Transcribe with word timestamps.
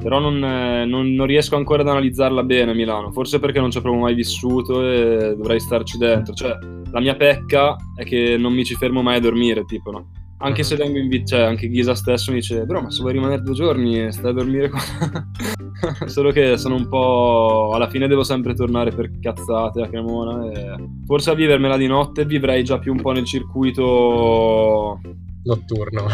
però 0.00 0.18
non, 0.18 0.42
eh, 0.42 0.84
non, 0.86 1.12
non, 1.12 1.26
riesco 1.26 1.56
ancora 1.56 1.82
ad 1.82 1.88
analizzarla 1.88 2.42
bene 2.42 2.74
Milano, 2.74 3.12
forse 3.12 3.38
perché 3.38 3.60
non 3.60 3.70
ci 3.70 3.78
ho 3.78 3.82
proprio 3.82 4.02
mai 4.02 4.14
vissuto 4.14 4.82
e 4.82 5.34
dovrei 5.36 5.60
starci 5.60 5.98
dentro. 5.98 6.32
Cioè, 6.34 6.56
la 6.90 7.00
mia 7.00 7.14
pecca 7.14 7.76
è 7.94 8.04
che 8.04 8.36
non 8.36 8.52
mi 8.52 8.64
ci 8.64 8.74
fermo 8.74 9.02
mai 9.02 9.16
a 9.16 9.20
dormire, 9.20 9.64
tipo, 9.64 9.90
no? 9.90 10.10
Anche 10.42 10.62
se 10.62 10.74
vengo 10.74 10.96
in 10.96 11.08
vita, 11.08 11.36
cioè 11.36 11.40
anche 11.42 11.68
Ghisa 11.68 11.94
stesso 11.94 12.32
mi 12.32 12.38
dice, 12.38 12.64
però 12.64 12.80
ma 12.80 12.90
se 12.90 13.02
vuoi 13.02 13.12
rimanere 13.12 13.42
due 13.42 13.52
giorni 13.52 14.10
stai 14.10 14.30
a 14.30 14.34
dormire 14.34 14.70
qua. 14.70 14.80
Solo 16.06 16.30
che 16.30 16.56
sono 16.56 16.76
un 16.76 16.88
po'... 16.88 17.72
alla 17.74 17.90
fine 17.90 18.08
devo 18.08 18.22
sempre 18.22 18.54
tornare 18.54 18.90
per 18.90 19.10
cazzate 19.20 19.82
a 19.82 19.88
Cremona 19.88 20.50
e 20.50 20.88
forse 21.04 21.30
a 21.30 21.34
vivermela 21.34 21.76
di 21.76 21.86
notte 21.86 22.24
vivrei 22.24 22.64
già 22.64 22.78
più 22.78 22.92
un 22.92 23.02
po' 23.02 23.12
nel 23.12 23.26
circuito... 23.26 24.98
Notturno. 25.42 26.06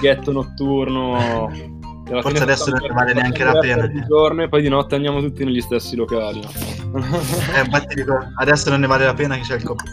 Ghetto 0.00 0.32
notturno. 0.32 1.48
Forse 2.04 2.42
adesso 2.42 2.70
non 2.70 2.80
ne 2.82 2.88
vale 2.88 3.14
neanche 3.14 3.44
la 3.44 3.58
pena. 3.58 3.86
Di 3.86 4.04
giorno 4.06 4.42
e 4.42 4.48
poi 4.48 4.62
di 4.62 4.68
notte 4.68 4.94
andiamo 4.94 5.20
tutti 5.20 5.44
negli 5.44 5.60
stessi 5.60 5.96
locali. 5.96 6.40
No? 6.40 7.00
eh, 7.56 7.64
infatti 7.64 7.94
dico, 7.94 8.18
adesso 8.36 8.70
non 8.70 8.80
ne 8.80 8.86
vale 8.86 9.06
la 9.06 9.14
pena 9.14 9.36
che 9.36 9.42
c'è 9.42 9.54
il 9.54 9.62
fuoco. 9.62 9.84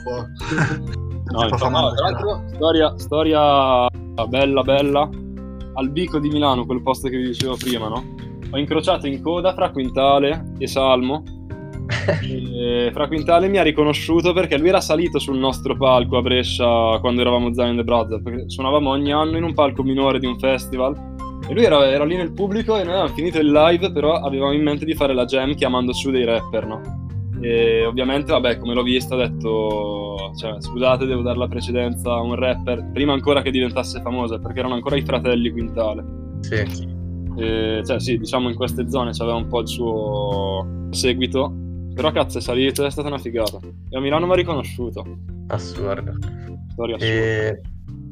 No, 1.31 1.43
infatti, 1.47 1.71
no, 1.71 1.93
tra 1.93 2.09
l'altro, 2.09 2.43
storia, 2.53 2.93
storia 2.97 3.87
bella, 4.27 4.61
bella. 4.63 5.09
Al 5.73 5.89
Bico 5.89 6.20
di 6.20 6.29
Milano, 6.29 6.65
quel 6.65 6.81
posto 6.81 7.07
che 7.07 7.15
vi 7.15 7.27
dicevo 7.27 7.55
prima, 7.55 7.87
no? 7.87 8.03
Ho 8.51 8.57
incrociato 8.57 9.07
in 9.07 9.21
coda 9.21 9.53
fra 9.53 9.71
Quintale 9.71 10.53
e 10.57 10.67
Salmo. 10.67 11.23
e 12.21 12.89
fra 12.93 13.07
Quintale 13.07 13.48
mi 13.48 13.57
ha 13.57 13.63
riconosciuto 13.63 14.34
perché 14.34 14.57
lui 14.57 14.70
era 14.70 14.81
salito 14.81 15.17
sul 15.17 15.37
nostro 15.37 15.75
palco 15.77 16.17
a 16.17 16.21
Brescia 16.21 16.98
quando 16.99 17.21
eravamo 17.21 17.53
Zion 17.53 17.77
the 17.77 17.84
Brothers, 17.84 18.21
perché 18.21 18.49
suonavamo 18.49 18.89
ogni 18.89 19.13
anno 19.13 19.37
in 19.37 19.43
un 19.43 19.53
palco 19.53 19.81
minore 19.81 20.20
di 20.20 20.25
un 20.25 20.37
festival. 20.37 21.09
E 21.48 21.54
lui 21.54 21.63
era, 21.63 21.86
era 21.86 22.05
lì 22.05 22.16
nel 22.16 22.31
pubblico 22.31 22.77
e 22.77 22.84
noi 22.84 22.94
avevamo 22.94 23.13
finito 23.13 23.40
il 23.40 23.52
live, 23.52 23.91
però 23.91 24.15
avevamo 24.15 24.54
in 24.54 24.63
mente 24.63 24.85
di 24.85 24.93
fare 24.93 25.13
la 25.13 25.26
jam 25.26 25.54
chiamando 25.55 25.91
su 25.93 26.12
dei 26.12 26.24
rapper, 26.24 26.65
no? 26.65 26.82
E 27.41 27.85
ovviamente, 27.85 28.32
vabbè, 28.32 28.60
come 28.60 28.74
l'ho 28.76 28.84
vista, 28.84 29.15
ho 29.15 29.18
detto, 29.18 30.32
cioè, 30.38 30.62
scusate, 30.62 31.05
devo 31.05 31.24
dare 31.24 31.40
la 31.40 31.48
precedenza 31.48 32.12
a 32.13 32.21
un 32.21 32.35
rapper, 32.35 32.91
prima 32.93 33.13
ancora 33.13 33.41
che 33.41 33.49
diventasse 33.49 33.99
famosa, 34.02 34.38
perché 34.38 34.60
erano 34.60 34.76
ancora 34.76 34.96
i 34.96 35.02
fratelli 35.02 35.52
Quintale. 35.52 36.04
Sì. 36.41 36.90
E, 37.38 37.82
cioè, 37.84 37.99
sì, 37.99 38.18
diciamo 38.18 38.48
in 38.48 38.55
queste 38.55 38.90
zone 38.90 39.12
c'aveva 39.12 39.37
un 39.37 39.48
po' 39.48 39.62
il 39.62 39.68
suo 39.68 40.87
seguito, 40.91 41.52
però 41.96 42.12
cazzo 42.12 42.37
è 42.37 42.41
salito, 42.41 42.85
è 42.85 42.91
stata 42.91 43.08
una 43.08 43.18
figata. 43.18 43.58
E 43.90 43.98
a 43.98 43.99
Milano 43.99 44.27
mi 44.27 44.34
ha 44.34 44.35
riconosciuto. 44.35 45.04
Assurdo. 45.48 46.13
Storia 46.70 46.96
assurda. 46.96 47.13
E... 47.13 47.62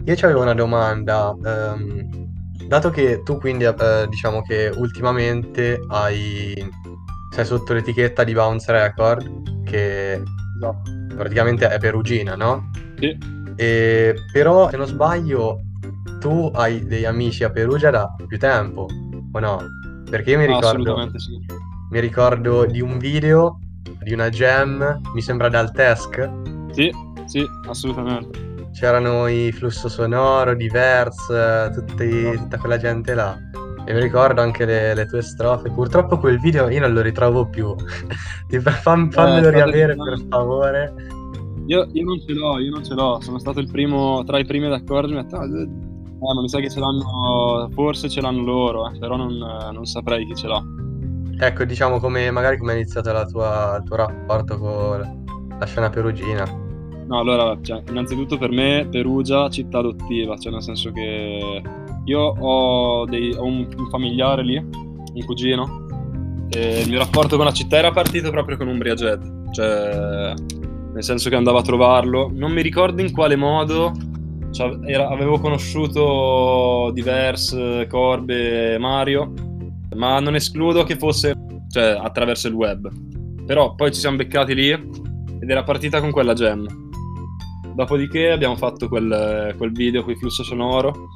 Io 0.06 0.16
avevo 0.22 0.42
una 0.42 0.56
domanda. 0.56 1.36
Um, 1.38 2.29
dato 2.68 2.90
che 2.90 3.24
tu 3.24 3.38
quindi, 3.38 3.66
uh, 3.66 3.76
diciamo 4.08 4.42
che 4.42 4.72
ultimamente 4.76 5.80
hai 5.88 6.54
sei 7.32 7.46
sotto 7.46 7.74
l'etichetta 7.74 8.24
di 8.24 8.34
Bounce 8.34 8.72
Record, 8.72 9.64
che 9.64 10.22
no, 10.60 10.82
praticamente 11.16 11.68
è 11.70 11.78
perugina, 11.80 12.36
no? 12.36 12.70
Sì. 12.98 13.18
E, 13.56 14.16
però, 14.32 14.70
se 14.70 14.78
non 14.78 14.88
sbaglio, 14.88 15.60
tu 16.20 16.52
hai 16.54 16.86
degli 16.86 17.06
amici 17.06 17.44
a 17.44 17.52
Perugia 17.52 17.92
da 17.92 18.14
più 18.28 18.38
tempo, 18.38 18.88
o 19.32 19.40
no? 19.40 19.60
Perché 20.10 20.32
io 20.32 20.40
mi 20.40 20.48
ricordo, 20.48 21.10
sì. 21.18 21.38
mi 21.92 22.00
ricordo 22.00 22.66
di 22.66 22.82
un 22.82 22.98
video 22.98 23.60
di 24.02 24.14
una 24.14 24.30
jam, 24.30 25.00
mi 25.14 25.22
sembra 25.22 25.50
dal 25.50 25.72
Tesc. 25.72 26.30
Sì, 26.72 26.92
sì, 27.26 27.46
assolutamente. 27.68 28.49
C'erano 28.72 29.28
i 29.28 29.52
flusso 29.52 29.90
sonoro, 29.90 30.54
diverse, 30.54 31.72
tutti, 31.74 32.32
tutta 32.38 32.58
quella 32.58 32.78
gente 32.78 33.14
là. 33.14 33.38
E 33.86 33.94
mi 33.94 34.02
ricordo 34.02 34.42
anche 34.42 34.66
le, 34.66 34.94
le, 34.94 35.06
tue 35.08 35.22
strofe. 35.22 35.72
Purtroppo 35.72 36.20
quel 36.20 36.40
video 36.40 36.70
io 36.70 36.80
non 36.80 36.94
lo 36.94 37.02
ritrovo 37.02 37.48
più. 37.48 37.74
Fam, 38.82 39.10
fammelo 39.10 39.48
eh, 39.48 39.52
riavere 39.52 39.96
per 39.96 40.20
favore. 40.30 40.94
Io, 41.66 41.88
io, 41.92 42.04
non 42.04 42.20
ce 42.20 42.34
l'ho, 42.34 42.60
io 42.60 42.72
non 42.72 42.84
ce 42.84 42.94
l'ho. 42.94 43.20
Sono 43.22 43.40
stato 43.40 43.60
il 43.60 43.70
primo, 43.70 44.24
tra 44.24 44.38
i 44.38 44.46
primi 44.46 44.66
ad 44.66 44.74
accorgermi. 44.74 45.26
Ah, 45.32 45.46
eh, 45.46 45.70
ma 46.20 46.42
mi 46.42 46.50
sa 46.50 46.60
che 46.60 46.70
ce 46.70 46.80
l'hanno, 46.80 47.70
forse 47.74 48.10
ce 48.10 48.22
l'hanno 48.22 48.44
loro, 48.44 48.92
eh, 48.92 49.00
però 49.00 49.16
non, 49.16 49.38
non, 49.38 49.86
saprei 49.86 50.26
chi 50.26 50.36
ce 50.36 50.48
l'ha. 50.48 50.62
Ecco, 51.40 51.64
diciamo 51.64 52.00
come 52.00 52.30
magari 52.32 52.58
come 52.58 52.74
è 52.74 52.76
iniziato 52.76 53.12
tua, 53.28 53.78
il 53.78 53.84
tuo 53.86 53.96
rapporto 53.96 54.58
con 54.58 55.26
la 55.58 55.66
scena 55.66 55.90
perugina. 55.90 56.69
No, 57.10 57.18
allora, 57.18 57.58
cioè, 57.64 57.82
innanzitutto 57.90 58.38
per 58.38 58.52
me 58.52 58.88
Perugia 58.90 59.50
città 59.50 59.80
adottiva, 59.80 60.38
cioè 60.38 60.52
nel 60.52 60.62
senso 60.62 60.92
che 60.92 61.60
io 62.06 62.20
ho, 62.20 63.06
dei, 63.06 63.34
ho 63.34 63.46
un, 63.46 63.68
un, 63.76 63.90
familiare 63.90 64.44
lì, 64.44 64.58
un 64.58 65.26
cugino, 65.26 65.88
e 66.52 66.82
il 66.82 66.88
mio 66.88 67.00
rapporto 67.00 67.36
con 67.36 67.46
la 67.46 67.52
città 67.52 67.78
era 67.78 67.92
partito 67.92 68.30
proprio 68.30 68.58
con 68.58 68.68
Umbria 68.68 68.94
Jet, 68.94 69.52
cioè 69.52 70.34
nel 70.94 71.04
senso 71.04 71.30
che 71.30 71.36
andavo 71.36 71.58
a 71.58 71.64
trovarlo. 71.64 72.30
Non 72.32 72.52
mi 72.52 72.62
ricordo 72.62 73.02
in 73.02 73.12
quale 73.12 73.36
modo, 73.36 73.92
cioè, 74.52 74.78
era, 74.86 75.10
avevo 75.10 75.40
conosciuto 75.40 76.92
Diverse, 76.94 77.88
Corbe, 77.90 78.78
Mario, 78.78 79.34
ma 79.96 80.20
non 80.20 80.36
escludo 80.36 80.84
che 80.84 80.96
fosse 80.96 81.34
cioè, 81.72 82.00
attraverso 82.00 82.48
il 82.50 82.54
web. 82.54 82.88
Però 83.48 83.74
poi 83.74 83.92
ci 83.92 84.00
siamo 84.00 84.18
beccati 84.18 84.54
lì 84.54 84.70
ed 84.70 85.50
era 85.50 85.64
partita 85.64 86.00
con 86.02 86.12
quella 86.12 86.34
gem. 86.34 86.88
Dopodiché 87.74 88.32
abbiamo 88.32 88.56
fatto 88.56 88.88
quel, 88.88 89.54
quel 89.58 89.72
video 89.72 90.04
con 90.04 90.12
il 90.12 90.18
flusso 90.18 90.44
sonoro 90.44 91.08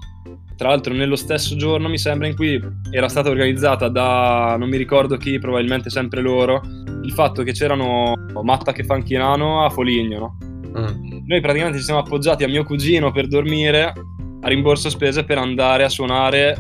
tra 0.56 0.70
l'altro 0.70 0.94
nello 0.94 1.16
stesso 1.16 1.56
giorno 1.56 1.90
mi 1.90 1.98
sembra 1.98 2.28
in 2.28 2.36
cui 2.36 2.62
era 2.92 3.10
stata 3.10 3.30
organizzata 3.30 3.90
da 3.90 4.56
non 4.58 4.70
mi 4.70 4.78
ricordo 4.78 5.18
chi, 5.18 5.40
probabilmente 5.40 5.90
sempre 5.90 6.22
loro, 6.22 6.62
il 7.04 7.12
fatto 7.12 7.44
che 7.44 7.52
c'erano 7.52 8.14
Matta 8.42 8.72
che 8.72 8.84
fa 8.84 8.94
Fanchinano 8.94 9.66
a 9.66 9.70
Foligno, 9.70 10.20
no? 10.20 10.38
Mm. 10.80 11.26
Noi 11.26 11.42
praticamente 11.42 11.80
ci 11.80 11.84
siamo 11.84 12.00
appoggiati 12.00 12.44
a 12.44 12.48
mio 12.48 12.64
cugino 12.64 13.12
per 13.12 13.28
dormire 13.28 13.94
a 14.42 14.48
rimborso 14.48 14.90
spese 14.90 15.24
per 15.24 15.38
andare 15.38 15.84
a 15.84 15.90
suonare 15.90 16.58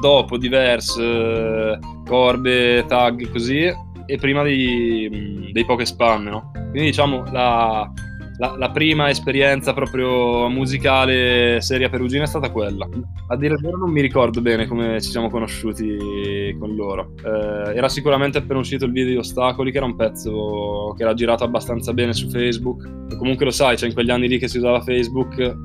dopo 0.00 0.36
diverse 0.36 1.78
corbe, 2.06 2.84
tag 2.86 3.30
così 3.30 3.72
e 4.06 4.16
prima 4.18 4.42
dei, 4.42 5.50
dei 5.52 5.64
poche 5.64 5.84
spam, 5.84 6.24
no? 6.24 6.50
Quindi 6.52 6.90
diciamo 6.90 7.24
la, 7.30 7.90
la, 8.36 8.56
la, 8.58 8.70
prima 8.70 9.08
esperienza 9.10 9.72
proprio 9.72 10.48
musicale 10.48 11.60
seria 11.60 11.88
perugina 11.88 12.24
è 12.24 12.26
stata 12.26 12.50
quella. 12.50 12.88
A 13.28 13.36
dire 13.36 13.54
il 13.54 13.60
vero 13.60 13.76
non 13.76 13.90
mi 13.90 14.00
ricordo 14.00 14.40
bene 14.40 14.66
come 14.66 15.00
ci 15.00 15.10
siamo 15.10 15.30
conosciuti 15.30 16.56
con 16.58 16.74
loro. 16.74 17.12
Eh, 17.24 17.76
era 17.76 17.88
sicuramente 17.88 18.38
appena 18.38 18.58
uscito 18.58 18.86
il 18.86 18.92
video 18.92 19.12
di 19.12 19.16
Ostacoli, 19.18 19.70
che 19.70 19.76
era 19.76 19.86
un 19.86 19.94
pezzo 19.94 20.94
che 20.96 21.02
era 21.04 21.14
girato 21.14 21.44
abbastanza 21.44 21.92
bene 21.92 22.12
su 22.12 22.28
Facebook. 22.28 22.84
E 23.10 23.16
comunque 23.16 23.44
lo 23.44 23.52
sai, 23.52 23.76
cioè 23.76 23.88
in 23.88 23.94
quegli 23.94 24.10
anni 24.10 24.26
lì 24.26 24.38
che 24.38 24.48
si 24.48 24.58
usava 24.58 24.80
Facebook, 24.80 25.56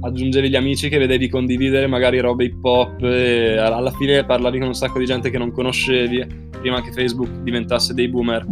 aggiungevi 0.00 0.48
gli 0.48 0.56
amici 0.56 0.88
che 0.88 0.98
vedevi 0.98 1.28
condividere 1.28 1.86
magari 1.86 2.18
robe 2.18 2.44
hip 2.44 2.64
hop 2.64 3.02
e 3.02 3.56
alla 3.56 3.90
fine 3.92 4.24
parlavi 4.24 4.58
con 4.58 4.68
un 4.68 4.74
sacco 4.74 4.98
di 4.98 5.04
gente 5.04 5.30
che 5.30 5.38
non 5.38 5.52
conoscevi 5.52 6.48
prima 6.58 6.82
che 6.82 6.90
Facebook 6.90 7.30
diventasse 7.42 7.94
dei 7.94 8.08
boomer. 8.08 8.44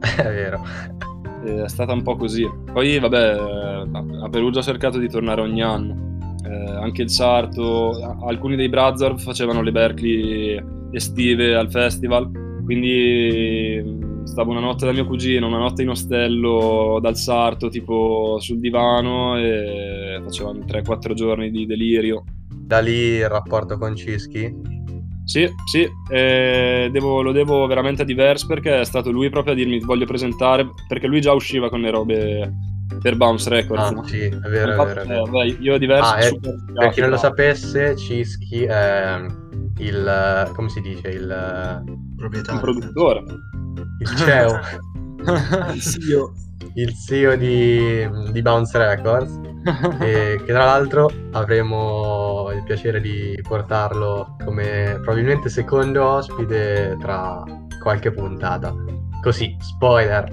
È 0.00 0.22
vero 0.22 1.12
è 1.44 1.68
stata 1.68 1.92
un 1.92 2.02
po' 2.02 2.16
così. 2.16 2.48
Poi, 2.72 2.98
vabbè, 2.98 3.36
a 4.22 4.28
Perugia 4.28 4.60
ho 4.60 4.62
cercato 4.62 4.98
di 4.98 5.08
tornare 5.08 5.40
ogni 5.40 5.62
anno. 5.62 6.02
Eh, 6.44 6.70
anche 6.70 7.02
il 7.02 7.10
Sarto, 7.10 7.92
alcuni 8.26 8.56
dei 8.56 8.68
Brazzer 8.68 9.18
facevano 9.18 9.62
le 9.62 9.72
Berkeley 9.72 10.62
estive 10.92 11.54
al 11.56 11.70
festival, 11.70 12.30
quindi 12.64 13.80
mm, 13.82 14.24
stavo 14.24 14.50
una 14.50 14.60
notte 14.60 14.84
da 14.86 14.92
mio 14.92 15.06
cugino, 15.06 15.46
una 15.46 15.58
notte 15.58 15.82
in 15.82 15.90
ostello 15.90 16.98
dal 17.00 17.16
Sarto, 17.16 17.68
tipo 17.68 18.38
sul 18.40 18.60
divano, 18.60 19.38
e 19.38 20.20
facevano 20.22 20.60
3-4 20.60 21.14
giorni 21.14 21.50
di 21.50 21.66
delirio. 21.66 22.24
Da 22.48 22.80
lì 22.80 22.92
il 22.92 23.28
rapporto 23.28 23.78
con 23.78 23.96
Cischi? 23.96 24.73
Sì, 25.24 25.48
sì, 25.64 25.88
eh, 26.10 26.88
devo, 26.92 27.22
lo 27.22 27.32
devo 27.32 27.66
veramente 27.66 28.02
a 28.02 28.04
Diverse 28.04 28.46
perché 28.46 28.80
è 28.80 28.84
stato 28.84 29.10
lui 29.10 29.30
proprio 29.30 29.54
a 29.54 29.56
dirmi 29.56 29.80
voglio 29.80 30.04
presentare, 30.04 30.68
perché 30.86 31.06
lui 31.06 31.20
già 31.20 31.32
usciva 31.32 31.70
con 31.70 31.80
le 31.80 31.90
robe 31.90 32.52
per 33.00 33.16
Bounce 33.16 33.48
Records. 33.48 33.82
Ah, 33.82 34.02
sì, 34.04 34.20
è 34.20 34.48
vero, 34.48 34.70
Infatti, 34.72 34.98
è 34.98 35.04
vero. 35.06 35.26
Eh, 35.26 35.30
beh, 35.30 35.56
io 35.60 35.74
a 35.74 35.78
Diverse... 35.78 36.10
Ah, 36.10 36.16
è, 36.16 36.38
per 36.74 36.90
chi 36.90 37.00
non 37.00 37.10
lo 37.10 37.16
sapesse, 37.16 37.96
Cischi 37.96 38.64
è 38.64 39.20
il... 39.78 40.50
come 40.54 40.68
si 40.68 40.80
dice? 40.80 41.08
Il... 41.08 41.82
Proprietario. 42.16 42.54
Il 42.54 42.60
produttore. 42.60 43.24
Il 44.00 44.08
CEO. 44.08 44.60
il 45.72 45.80
CEO. 45.80 46.32
Il 46.74 46.94
CEO 46.94 47.36
di, 47.36 48.08
di 48.32 48.42
Bounce 48.42 48.78
Records 48.78 49.38
e 50.00 50.40
che 50.44 50.52
tra 50.52 50.64
l'altro 50.64 51.10
avremo 51.32 52.23
il 52.64 52.66
piacere 52.66 53.00
di 53.00 53.38
portarlo 53.46 54.36
come 54.42 54.98
probabilmente 55.02 55.48
secondo 55.50 56.02
ospite 56.04 56.96
tra 56.98 57.44
qualche 57.82 58.10
puntata. 58.10 58.74
Così, 59.22 59.54
spoiler. 59.60 60.30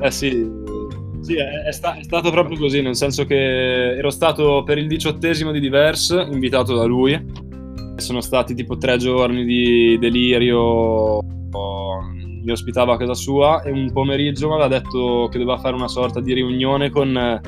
eh 0.00 0.10
sì, 0.10 0.50
sì 1.20 1.36
è, 1.36 1.62
è, 1.62 1.72
sta- 1.72 1.94
è, 1.94 2.02
stato 2.02 2.30
proprio 2.30 2.58
così, 2.58 2.82
nel 2.82 2.96
senso 2.96 3.24
che 3.24 3.96
ero 3.96 4.10
stato 4.10 4.64
per 4.64 4.78
il 4.78 4.88
diciottesimo 4.88 5.52
di 5.52 5.60
Diverse, 5.60 6.20
invitato 6.20 6.74
da 6.74 6.84
lui, 6.84 7.24
sono 7.96 8.20
stati 8.20 8.54
tipo 8.54 8.76
tre 8.76 8.98
giorni 8.98 9.44
di 9.44 9.96
delirio, 9.98 11.20
mi 11.20 12.50
ospitava 12.50 12.94
a 12.94 12.96
casa 12.96 13.14
sua 13.14 13.62
e 13.62 13.70
un 13.70 13.90
pomeriggio 13.92 14.48
mi 14.48 14.54
aveva 14.54 14.68
detto 14.68 15.28
che 15.30 15.38
doveva 15.38 15.58
fare 15.58 15.74
una 15.74 15.88
sorta 15.88 16.20
di 16.20 16.32
riunione 16.32 16.90
con 16.90 17.40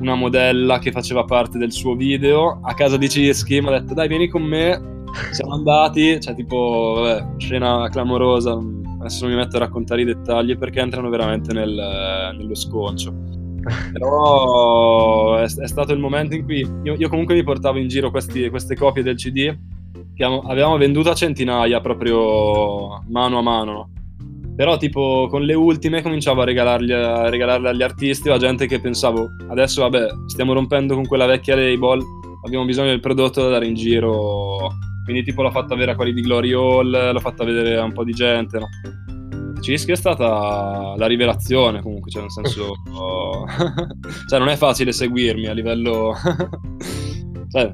una 0.00 0.14
modella 0.14 0.78
che 0.78 0.92
faceva 0.92 1.24
parte 1.24 1.58
del 1.58 1.72
suo 1.72 1.94
video 1.94 2.60
a 2.62 2.74
casa 2.74 2.96
di 2.96 3.08
Cischi, 3.08 3.60
mi 3.60 3.68
ha 3.68 3.80
detto 3.80 3.94
dai 3.94 4.08
vieni 4.08 4.28
con 4.28 4.42
me, 4.42 5.04
siamo 5.32 5.54
andati, 5.54 6.20
cioè 6.20 6.34
tipo, 6.34 7.00
vabbè, 7.00 7.26
scena 7.38 7.88
clamorosa, 7.90 8.58
adesso 8.98 9.24
non 9.24 9.34
mi 9.34 9.40
metto 9.40 9.56
a 9.56 9.60
raccontare 9.60 10.02
i 10.02 10.04
dettagli 10.04 10.56
perché 10.56 10.80
entrano 10.80 11.08
veramente 11.08 11.52
nel, 11.52 12.34
nello 12.36 12.54
sconcio. 12.54 13.14
Però 13.92 15.36
è, 15.36 15.42
è, 15.42 15.66
stato 15.66 15.92
il 15.92 15.98
momento 15.98 16.34
in 16.34 16.44
cui 16.44 16.66
io, 16.82 16.94
io 16.94 17.08
comunque 17.08 17.34
mi 17.34 17.42
portavo 17.42 17.78
in 17.78 17.88
giro 17.88 18.10
questi, 18.10 18.48
queste 18.48 18.76
copie 18.76 19.02
del 19.02 19.16
CD 19.16 19.54
che 20.14 20.24
avevamo 20.24 20.76
venduto 20.76 21.10
a 21.10 21.14
centinaia 21.14 21.80
proprio 21.80 23.02
mano 23.08 23.38
a 23.38 23.42
mano, 23.42 23.72
no? 23.72 23.90
Però 24.58 24.76
tipo 24.76 25.28
con 25.30 25.42
le 25.42 25.54
ultime 25.54 26.02
cominciavo 26.02 26.42
a, 26.42 26.44
a 26.44 27.28
regalarle 27.30 27.68
agli 27.68 27.82
artisti 27.84 28.28
o 28.28 28.34
a 28.34 28.38
gente 28.38 28.66
che 28.66 28.80
pensavo 28.80 29.30
adesso 29.50 29.82
vabbè 29.82 30.08
stiamo 30.26 30.52
rompendo 30.52 30.96
con 30.96 31.06
quella 31.06 31.26
vecchia 31.26 31.54
label, 31.54 32.02
abbiamo 32.44 32.64
bisogno 32.64 32.88
del 32.88 32.98
prodotto 32.98 33.40
da 33.40 33.50
dare 33.50 33.68
in 33.68 33.74
giro. 33.74 34.68
Quindi 35.04 35.22
tipo 35.22 35.42
l'ho 35.42 35.52
fatta 35.52 35.74
avere 35.74 35.92
a 35.92 35.94
quelli 35.94 36.12
di 36.12 36.22
Glory 36.22 36.52
Hall, 36.54 37.12
l'ho 37.12 37.20
fatta 37.20 37.44
vedere 37.44 37.76
a 37.76 37.84
un 37.84 37.92
po' 37.92 38.02
di 38.02 38.10
gente, 38.10 38.58
no? 38.58 38.66
Cischi 39.60 39.92
è 39.92 39.96
stata 39.96 40.94
la 40.96 41.06
rivelazione 41.06 41.80
comunque, 41.80 42.10
cioè 42.10 42.22
nel 42.22 42.32
senso... 42.32 42.72
cioè 44.28 44.40
non 44.40 44.48
è 44.48 44.56
facile 44.56 44.90
seguirmi 44.90 45.46
a 45.46 45.52
livello... 45.52 46.16
cioè, 47.48 47.72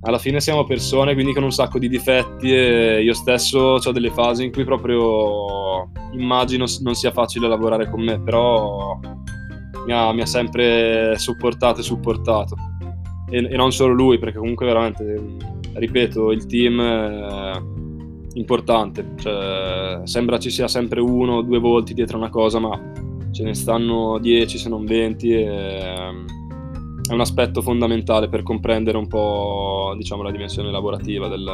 alla 0.00 0.18
fine 0.18 0.40
siamo 0.40 0.64
persone, 0.64 1.14
quindi 1.14 1.32
con 1.32 1.44
un 1.44 1.52
sacco 1.52 1.78
di 1.78 1.88
difetti 1.88 2.52
e 2.52 3.02
io 3.02 3.14
stesso 3.14 3.78
ho 3.82 3.92
delle 3.92 4.10
fasi 4.10 4.44
in 4.44 4.52
cui 4.52 4.64
proprio 4.64 5.63
immagino 6.14 6.64
non 6.80 6.94
sia 6.94 7.12
facile 7.12 7.48
lavorare 7.48 7.90
con 7.90 8.02
me, 8.02 8.20
però 8.20 8.98
mi 9.86 9.92
ha, 9.92 10.12
mi 10.12 10.22
ha 10.22 10.26
sempre 10.26 11.18
supportato 11.18 11.80
e 11.80 11.82
supportato. 11.82 12.56
E, 13.30 13.38
e, 13.38 13.56
non 13.56 13.72
solo 13.72 13.92
lui, 13.92 14.18
perché 14.18 14.38
comunque 14.38 14.66
veramente, 14.66 15.36
ripeto, 15.74 16.32
il 16.32 16.46
team 16.46 16.80
è 16.80 17.52
importante, 18.34 19.12
cioè, 19.16 20.00
sembra 20.04 20.38
ci 20.38 20.50
sia 20.50 20.68
sempre 20.68 21.00
uno 21.00 21.36
o 21.36 21.42
due 21.42 21.58
volti 21.58 21.94
dietro 21.94 22.18
una 22.18 22.30
cosa, 22.30 22.58
ma 22.58 22.92
ce 23.30 23.42
ne 23.42 23.54
stanno 23.54 24.18
dieci 24.18 24.58
se 24.58 24.68
non 24.68 24.84
venti 24.84 25.32
e 25.32 26.12
è 27.06 27.12
un 27.12 27.20
aspetto 27.20 27.60
fondamentale 27.60 28.28
per 28.28 28.42
comprendere 28.42 28.96
un 28.96 29.06
po' 29.06 29.92
diciamo, 29.96 30.22
la 30.22 30.30
dimensione 30.30 30.70
lavorativa 30.70 31.28
del, 31.28 31.44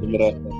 del 0.00 0.18
rapper. 0.18 0.57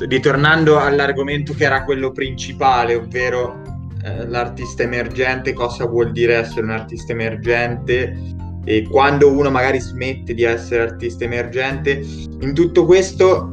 Ritornando 0.00 0.78
all'argomento 0.78 1.54
che 1.54 1.64
era 1.64 1.84
quello 1.84 2.10
principale, 2.12 2.94
ovvero 2.94 3.62
eh, 4.04 4.26
l'artista 4.26 4.82
emergente, 4.82 5.52
cosa 5.52 5.86
vuol 5.86 6.12
dire 6.12 6.36
essere 6.36 6.62
un 6.62 6.70
artista 6.70 7.12
emergente? 7.12 8.16
E 8.64 8.86
quando 8.88 9.30
uno 9.30 9.50
magari 9.50 9.80
smette 9.80 10.34
di 10.34 10.42
essere 10.42 10.82
artista 10.82 11.24
emergente, 11.24 12.02
in 12.40 12.52
tutto 12.54 12.84
questo 12.84 13.50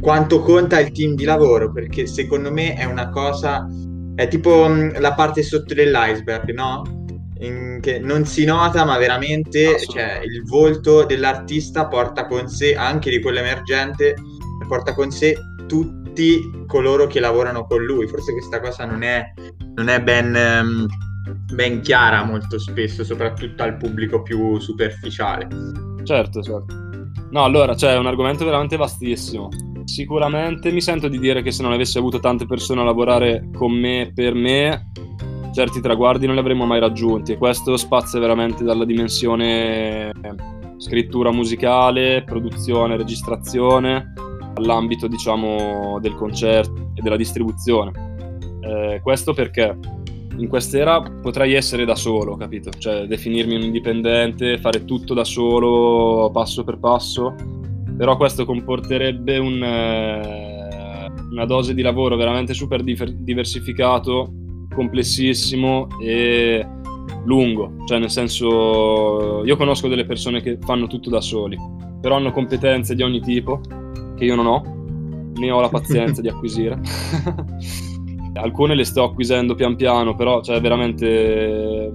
quanto 0.00 0.40
conta 0.40 0.80
il 0.80 0.90
team 0.90 1.14
di 1.14 1.24
lavoro, 1.24 1.70
perché 1.70 2.06
secondo 2.06 2.50
me 2.50 2.74
è 2.74 2.84
una 2.84 3.08
cosa, 3.08 3.66
è 4.14 4.26
tipo 4.28 4.66
mh, 4.66 4.72
mm, 4.72 4.90
la 4.98 5.14
parte 5.14 5.42
sotto 5.42 5.74
dell'iceberg, 5.74 6.52
no? 6.52 7.00
che 7.80 7.98
non 7.98 8.24
si 8.24 8.44
nota, 8.44 8.84
ma 8.84 8.98
veramente 8.98 9.76
cioè, 9.80 10.20
il 10.22 10.44
volto 10.44 11.04
dell'artista 11.04 11.88
porta 11.88 12.26
con 12.26 12.48
sé, 12.48 12.76
anche 12.76 13.10
di 13.10 13.20
quello 13.20 13.40
emergente, 13.40 14.14
porta 14.68 14.94
con 14.94 15.10
sé 15.10 15.36
tutti 15.72 16.64
coloro 16.66 17.06
che 17.06 17.18
lavorano 17.18 17.64
con 17.64 17.82
lui. 17.82 18.06
Forse 18.06 18.32
questa 18.32 18.60
cosa 18.60 18.84
non 18.84 19.02
è, 19.02 19.32
non 19.74 19.88
è 19.88 20.02
ben, 20.02 20.34
um, 20.34 20.86
ben 21.54 21.80
chiara 21.80 22.24
molto 22.24 22.58
spesso, 22.58 23.02
soprattutto 23.02 23.62
al 23.62 23.78
pubblico 23.78 24.20
più 24.20 24.58
superficiale. 24.58 25.48
Certo, 26.02 26.42
certo. 26.42 26.74
No, 27.30 27.44
allora, 27.44 27.74
cioè, 27.74 27.94
è 27.94 27.98
un 27.98 28.06
argomento 28.06 28.44
veramente 28.44 28.76
vastissimo. 28.76 29.48
Sicuramente 29.84 30.70
mi 30.70 30.82
sento 30.82 31.08
di 31.08 31.18
dire 31.18 31.40
che 31.40 31.50
se 31.50 31.62
non 31.62 31.72
avessi 31.72 31.96
avuto 31.96 32.20
tante 32.20 32.44
persone 32.44 32.82
a 32.82 32.84
lavorare 32.84 33.48
con 33.54 33.72
me, 33.72 34.12
per 34.14 34.34
me, 34.34 34.90
certi 35.54 35.80
traguardi 35.80 36.26
non 36.26 36.34
li 36.34 36.40
avremmo 36.40 36.66
mai 36.66 36.80
raggiunti 36.80 37.32
e 37.32 37.38
questo 37.38 37.78
spazia 37.78 38.20
veramente 38.20 38.62
dalla 38.62 38.84
dimensione 38.84 40.12
scrittura 40.76 41.32
musicale, 41.32 42.24
produzione, 42.24 42.96
registrazione, 42.96 44.12
all'ambito 44.54 45.06
diciamo 45.06 45.98
del 46.00 46.14
concerto 46.14 46.90
e 46.94 47.02
della 47.02 47.16
distribuzione. 47.16 47.92
Eh, 48.60 49.00
questo 49.02 49.34
perché 49.34 49.76
in 50.36 50.48
quest'era 50.48 51.02
potrei 51.02 51.54
essere 51.54 51.84
da 51.84 51.94
solo, 51.94 52.36
capito? 52.36 52.70
Cioè 52.70 53.06
definirmi 53.06 53.54
un 53.54 53.62
indipendente, 53.62 54.58
fare 54.58 54.84
tutto 54.84 55.14
da 55.14 55.24
solo, 55.24 56.30
passo 56.32 56.64
per 56.64 56.78
passo, 56.78 57.34
però 57.96 58.16
questo 58.16 58.44
comporterebbe 58.44 59.38
un, 59.38 59.62
eh, 59.62 61.12
una 61.30 61.44
dose 61.44 61.74
di 61.74 61.82
lavoro 61.82 62.16
veramente 62.16 62.54
super 62.54 62.82
diversificato 62.82 64.32
complessissimo 64.74 65.88
e 66.00 66.66
lungo, 67.24 67.74
cioè 67.84 67.98
nel 67.98 68.10
senso 68.10 69.44
io 69.44 69.56
conosco 69.56 69.88
delle 69.88 70.06
persone 70.06 70.40
che 70.40 70.58
fanno 70.60 70.86
tutto 70.86 71.10
da 71.10 71.20
soli, 71.20 71.56
però 72.00 72.16
hanno 72.16 72.32
competenze 72.32 72.94
di 72.94 73.02
ogni 73.02 73.20
tipo 73.20 73.60
che 74.22 74.28
io 74.28 74.36
non 74.36 74.46
ho, 74.46 74.62
né 75.34 75.50
ho 75.50 75.60
la 75.60 75.68
pazienza 75.68 76.20
di 76.20 76.28
acquisire. 76.30 76.80
Alcune 78.34 78.74
le 78.74 78.84
sto 78.84 79.02
acquisendo 79.02 79.54
pian 79.54 79.74
piano, 79.74 80.14
però 80.14 80.40
cioè, 80.42 80.60
veramente 80.60 81.90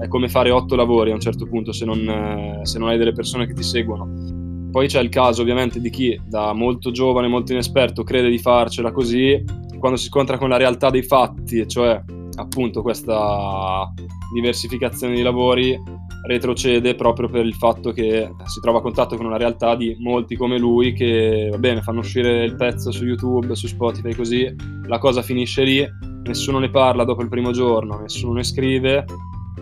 è 0.00 0.08
come 0.08 0.28
fare 0.28 0.50
otto 0.50 0.76
lavori 0.76 1.10
a 1.10 1.14
un 1.14 1.20
certo 1.20 1.46
punto 1.46 1.72
se 1.72 1.84
non, 1.84 2.60
se 2.62 2.78
non 2.78 2.88
hai 2.88 2.98
delle 2.98 3.12
persone 3.12 3.46
che 3.46 3.52
ti 3.52 3.64
seguono. 3.64 4.70
Poi 4.70 4.86
c'è 4.86 5.00
il 5.00 5.10
caso 5.10 5.42
ovviamente 5.42 5.80
di 5.80 5.90
chi 5.90 6.18
da 6.24 6.54
molto 6.54 6.92
giovane, 6.92 7.28
molto 7.28 7.52
inesperto 7.52 8.04
crede 8.04 8.30
di 8.30 8.38
farcela 8.38 8.90
così, 8.90 9.44
quando 9.78 9.98
si 9.98 10.06
scontra 10.06 10.38
con 10.38 10.48
la 10.48 10.56
realtà 10.56 10.88
dei 10.88 11.02
fatti, 11.02 11.66
cioè 11.68 12.00
appunto 12.36 12.82
questa 12.82 13.92
diversificazione 14.34 15.14
di 15.14 15.22
lavori 15.22 15.78
retrocede 16.26 16.94
proprio 16.94 17.28
per 17.28 17.44
il 17.44 17.54
fatto 17.54 17.92
che 17.92 18.30
si 18.44 18.60
trova 18.60 18.78
a 18.78 18.82
contatto 18.82 19.16
con 19.16 19.26
una 19.26 19.36
realtà 19.36 19.74
di 19.74 19.96
molti 19.98 20.36
come 20.36 20.58
lui 20.58 20.92
che 20.92 21.48
va 21.50 21.58
bene 21.58 21.82
fanno 21.82 22.00
uscire 22.00 22.44
il 22.44 22.54
pezzo 22.54 22.92
su 22.92 23.04
YouTube, 23.04 23.54
su 23.54 23.66
Spotify 23.66 24.14
così 24.14 24.54
la 24.86 24.98
cosa 24.98 25.22
finisce 25.22 25.64
lì, 25.64 25.84
nessuno 26.24 26.58
ne 26.58 26.70
parla 26.70 27.04
dopo 27.04 27.22
il 27.22 27.28
primo 27.28 27.50
giorno, 27.50 27.98
nessuno 27.98 28.34
ne 28.34 28.44
scrive, 28.44 29.04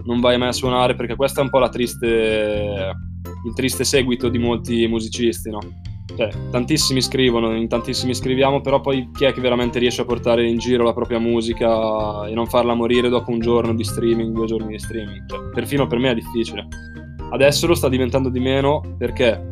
non 0.04 0.20
vai 0.20 0.38
mai 0.38 0.48
a 0.48 0.52
suonare 0.52 0.94
perché 0.94 1.16
questo 1.16 1.40
è 1.40 1.42
un 1.42 1.50
po' 1.50 1.66
triste, 1.68 2.06
il 3.46 3.54
triste 3.54 3.84
seguito 3.84 4.28
di 4.28 4.38
molti 4.38 4.86
musicisti, 4.86 5.50
no? 5.50 5.60
Cioè, 6.16 6.30
tantissimi 6.50 7.00
scrivono, 7.00 7.54
in 7.54 7.68
tantissimi 7.68 8.14
scriviamo, 8.14 8.60
però 8.60 8.80
poi 8.80 9.08
chi 9.12 9.24
è 9.24 9.32
che 9.32 9.40
veramente 9.40 9.78
riesce 9.78 10.02
a 10.02 10.04
portare 10.04 10.46
in 10.46 10.58
giro 10.58 10.84
la 10.84 10.92
propria 10.92 11.18
musica 11.18 12.26
e 12.26 12.34
non 12.34 12.46
farla 12.46 12.74
morire 12.74 13.08
dopo 13.08 13.30
un 13.30 13.40
giorno 13.40 13.74
di 13.74 13.84
streaming, 13.84 14.32
due 14.32 14.46
giorni 14.46 14.68
di 14.68 14.78
streaming? 14.78 15.28
Cioè, 15.28 15.50
perfino 15.54 15.86
per 15.86 15.98
me 15.98 16.10
è 16.10 16.14
difficile. 16.14 16.66
Adesso 17.30 17.66
lo 17.66 17.74
sta 17.74 17.88
diventando 17.88 18.28
di 18.28 18.40
meno 18.40 18.82
perché 18.98 19.50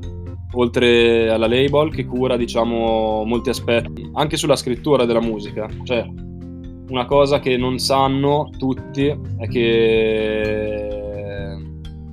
oltre 0.53 1.31
alla 1.31 1.47
label 1.47 1.91
che 1.95 2.07
cura, 2.07 2.37
diciamo, 2.37 3.25
molti 3.25 3.51
aspetti, 3.51 4.09
anche 4.15 4.37
sulla 4.37 4.57
scrittura 4.57 5.05
della 5.05 5.21
musica, 5.21 5.69
cioè 5.85 6.07
una 6.89 7.05
cosa 7.05 7.39
che 7.39 7.57
non 7.57 7.79
sanno 7.79 8.49
tutti 8.57 9.07
è 9.07 9.47
che 9.49 10.88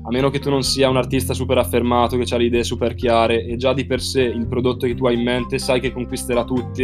a 0.07 0.11
meno 0.11 0.29
che 0.29 0.39
tu 0.39 0.51
non 0.51 0.61
sia 0.61 0.87
un 0.87 0.97
artista 0.97 1.33
super 1.33 1.57
affermato, 1.57 2.15
che 2.15 2.31
ha 2.33 2.37
le 2.37 2.45
idee 2.45 2.63
super 2.63 2.93
chiare 2.93 3.43
e 3.43 3.57
già 3.57 3.73
di 3.73 3.85
per 3.85 4.01
sé 4.01 4.21
il 4.21 4.47
prodotto 4.47 4.85
che 4.85 4.93
tu 4.93 5.07
hai 5.07 5.15
in 5.15 5.23
mente 5.23 5.57
sai 5.57 5.79
che 5.79 5.91
conquisterà 5.91 6.43
tutti, 6.43 6.83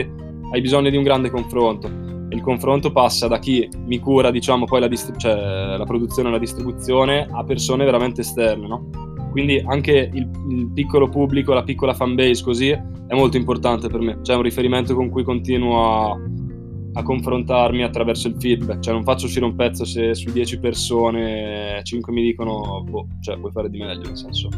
hai 0.52 0.62
bisogno 0.62 0.90
di 0.90 0.98
un 0.98 1.04
grande 1.04 1.30
confronto. 1.30 1.88
E 1.88 2.36
il 2.36 2.42
confronto 2.42 2.92
passa 2.92 3.28
da 3.28 3.38
chi 3.38 3.70
mi 3.86 4.00
cura, 4.00 4.32
diciamo, 4.32 4.66
poi 4.66 4.80
la, 4.80 4.88
distri- 4.88 5.20
cioè, 5.20 5.78
la 5.78 5.84
produzione 5.86 6.30
e 6.30 6.32
la 6.32 6.40
distribuzione 6.40 7.28
a 7.30 7.44
persone 7.44 7.86
veramente 7.86 8.22
esterne, 8.22 8.68
no? 8.68 8.90
Quindi 9.32 9.64
anche 9.66 10.10
il, 10.12 10.30
il, 10.50 10.72
piccolo 10.74 11.08
pubblico, 11.08 11.54
la 11.54 11.64
piccola 11.64 11.94
fanbase 11.94 12.44
così 12.44 12.70
è 12.70 13.14
molto 13.14 13.38
importante 13.38 13.88
per 13.88 14.02
me. 14.02 14.20
C'è 14.22 14.36
un 14.36 14.42
riferimento 14.42 14.94
con 14.96 15.10
cui 15.10 15.24
continuo 15.24 16.12
a, 16.12 16.20
a 16.94 17.04
confrontarmi 17.04 17.84
attraverso 17.84 18.28
il 18.28 18.36
feedback, 18.40 18.82
cioè 18.82 18.94
non 18.94 19.04
faccio 19.04 19.26
uscire 19.26 19.46
un 19.46 19.56
pezzo 19.56 19.86
se 19.86 20.14
su 20.14 20.32
10 20.32 20.60
persone 20.60 21.82
5 21.84 22.14
mi 22.14 22.22
dicono 22.22 22.84
boh, 22.84 23.08
cioè 23.22 23.38
puoi 23.38 23.52
fare 23.52 23.70
di 23.70 23.80
meglio, 23.80 24.08
nel 24.08 24.18
senso. 24.18 24.50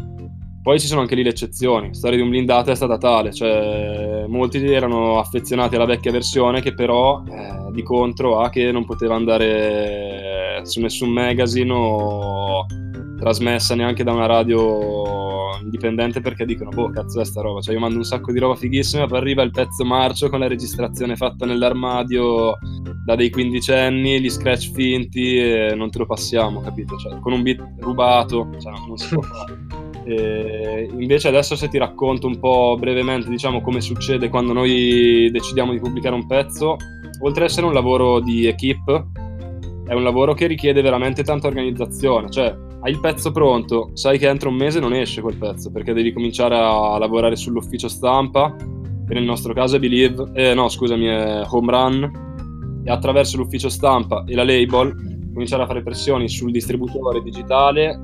Poi 0.62 0.80
ci 0.80 0.88
sono 0.88 1.02
anche 1.02 1.16
lì 1.16 1.24
le 1.24 1.30
eccezioni, 1.30 1.94
storia 1.94 2.16
di 2.16 2.24
un 2.24 2.30
blindato 2.30 2.72
è 2.72 2.75
stata 2.75 2.98
tale, 2.98 3.34
cioè 3.34 4.25
molti 4.28 4.63
erano 4.66 5.20
affezionati 5.20 5.75
alla 5.75 5.86
vecchia 5.86 6.12
versione 6.12 6.62
che 6.62 6.74
però 6.74 7.22
eh, 7.25 7.72
di 7.74 7.84
contro 7.84 8.40
a 8.40 8.50
che 8.50 8.72
non 8.72 8.86
poteva 8.86 9.16
andare 9.16 10.62
su 10.63 10.80
nessun 10.80 11.10
magazine 11.10 11.72
o 11.74 12.66
trasmessa 13.20 13.75
neanche 13.75 14.06
da 14.06 14.13
una 14.13 14.25
radio 14.25 15.23
indipendente 15.63 16.22
perché 16.22 16.46
dicono, 16.46 16.70
boh, 16.70 16.89
cazzo 16.89 17.22
è 17.22 17.25
sta 17.25 17.41
roba, 17.41 17.62
cioè 17.62 17.74
io 17.74 17.79
mando 17.79 17.98
un 17.98 18.03
sacco 18.03 18.32
di 18.32 18.39
roba 18.39 18.55
fighissima, 18.55 19.08
poi 19.08 19.17
arriva 19.17 19.41
il 19.41 19.51
pezzo 19.51 19.84
marcio 19.84 20.29
con 20.29 20.39
la 20.39 20.48
registrazione 20.48 21.15
fatta 21.15 21.46
nell'armadio 21.46 22.58
da 23.05 23.15
dei 23.15 23.29
quindicenni, 23.29 24.22
gli 24.22 24.29
scratch 24.29 24.72
finti 24.72 25.38
e 25.38 25.74
non 25.75 25.89
te 25.89 26.00
lo 26.00 26.05
passiamo, 26.05 26.62
capito? 26.62 26.98
Cioè, 26.98 27.20
con 27.20 27.34
un 27.34 27.41
beat 27.41 27.62
rubato, 27.79 28.50
cioè, 28.60 28.74
non 28.88 28.98
si 28.98 29.10
può 29.13 29.22
fare. 29.24 29.91
E 30.05 30.89
invece 30.98 31.29
adesso 31.29 31.55
se 31.55 31.70
ti 31.70 31.77
racconto 31.77 32.27
un 32.27 32.38
po' 32.38 32.75
brevemente 32.77 33.29
diciamo 33.29 33.62
come 33.62 33.79
succede 33.79 34.27
quando 34.27 34.51
noi 34.51 35.29
decidiamo 35.32 35.72
di 35.72 35.79
pubblicare 35.79 36.15
un 36.15 36.27
pezzo, 36.27 36.75
oltre 37.22 37.43
ad 37.43 37.50
essere 37.50 37.65
un 37.65 37.74
lavoro 37.74 38.20
di 38.20 38.46
equip, 38.46 39.05
è 39.86 39.93
un 39.93 40.03
lavoro 40.03 40.34
che 40.34 40.48
richiede 40.48 40.82
veramente 40.82 41.24
tanta 41.24 41.48
organizzazione, 41.48 42.29
cioè 42.29 42.53
hai 42.84 42.92
il 42.92 43.00
pezzo 43.00 43.32
pronto, 43.32 43.92
sai 43.94 44.18
che 44.18 44.28
entro 44.28 44.50
un 44.50 44.56
mese 44.56 44.82
non 44.82 44.94
esce 44.94 45.22
quel 45.22 45.38
pezzo 45.38 45.72
perché 45.72 45.94
devi 45.94 46.12
cominciare 46.12 46.56
a 46.58 46.98
lavorare 46.98 47.38
sull'ufficio 47.38 47.88
stampa, 47.88 48.54
che 48.54 49.13
nel 49.13 49.24
nostro 49.24 49.54
caso 49.54 49.78
è 49.78 49.80
Believe, 49.80 50.32
eh, 50.34 50.54
no 50.54 50.68
scusami, 50.68 51.06
è 51.06 51.44
Home 51.50 51.72
Run, 51.72 52.82
e 52.84 52.92
attraverso 52.92 53.38
l'ufficio 53.38 53.70
stampa 53.70 54.25
e 54.28 54.36
la 54.36 54.44
label 54.44 55.30
cominciare 55.32 55.63
a 55.63 55.66
fare 55.66 55.82
pressioni 55.82 56.28
sul 56.28 56.52
distributore 56.52 57.24
digitale 57.24 58.02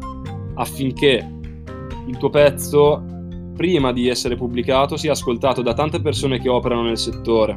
affinché 0.56 1.30
il 2.08 2.18
tuo 2.18 2.30
pezzo, 2.30 3.04
prima 3.56 3.92
di 3.92 4.08
essere 4.08 4.38
pubblicato, 4.38 4.96
sia 4.96 5.12
ascoltato 5.12 5.62
da 5.62 5.74
tante 5.74 6.02
persone 6.02 6.40
che 6.40 6.48
operano 6.48 6.84
nel 6.84 6.98
settore, 6.98 7.54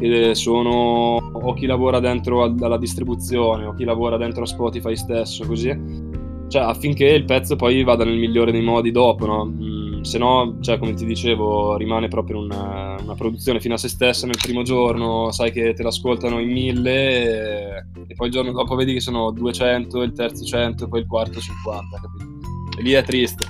che 0.00 0.34
sono 0.34 1.16
o 1.32 1.54
chi 1.54 1.66
lavora 1.66 2.00
dentro 2.00 2.42
alla 2.42 2.76
distribuzione 2.76 3.66
o 3.66 3.74
chi 3.74 3.84
lavora 3.84 4.16
dentro 4.16 4.42
a 4.42 4.46
Spotify 4.46 4.96
stesso, 4.96 5.46
così. 5.46 6.18
Cioè, 6.50 6.62
affinché 6.62 7.06
il 7.06 7.24
pezzo 7.24 7.54
poi 7.54 7.84
vada 7.84 8.04
nel 8.04 8.18
migliore 8.18 8.50
dei 8.50 8.60
modi 8.60 8.90
dopo, 8.90 9.24
no? 9.24 9.44
Mm, 9.46 10.00
se 10.00 10.18
no, 10.18 10.56
cioè, 10.60 10.78
come 10.78 10.94
ti 10.94 11.06
dicevo, 11.06 11.76
rimane 11.76 12.08
proprio 12.08 12.40
una, 12.40 12.96
una, 13.00 13.14
produzione 13.14 13.60
fino 13.60 13.74
a 13.74 13.78
se 13.78 13.88
stessa 13.88 14.26
nel 14.26 14.38
primo 14.42 14.62
giorno, 14.62 15.30
sai 15.30 15.52
che 15.52 15.74
te 15.74 15.84
l'ascoltano 15.84 16.40
in 16.40 16.50
mille 16.50 16.92
e, 16.92 17.84
e 18.08 18.14
poi 18.16 18.26
il 18.26 18.32
giorno 18.32 18.50
dopo 18.50 18.74
vedi 18.74 18.92
che 18.92 19.00
sono 19.00 19.30
200, 19.30 20.02
il 20.02 20.12
terzo 20.12 20.44
100 20.44 20.84
e 20.84 20.88
poi 20.88 21.00
il 21.00 21.06
quarto 21.06 21.38
50, 21.38 22.00
capito? 22.00 22.78
E 22.78 22.82
lì 22.82 22.92
è 22.92 23.02
triste. 23.04 23.46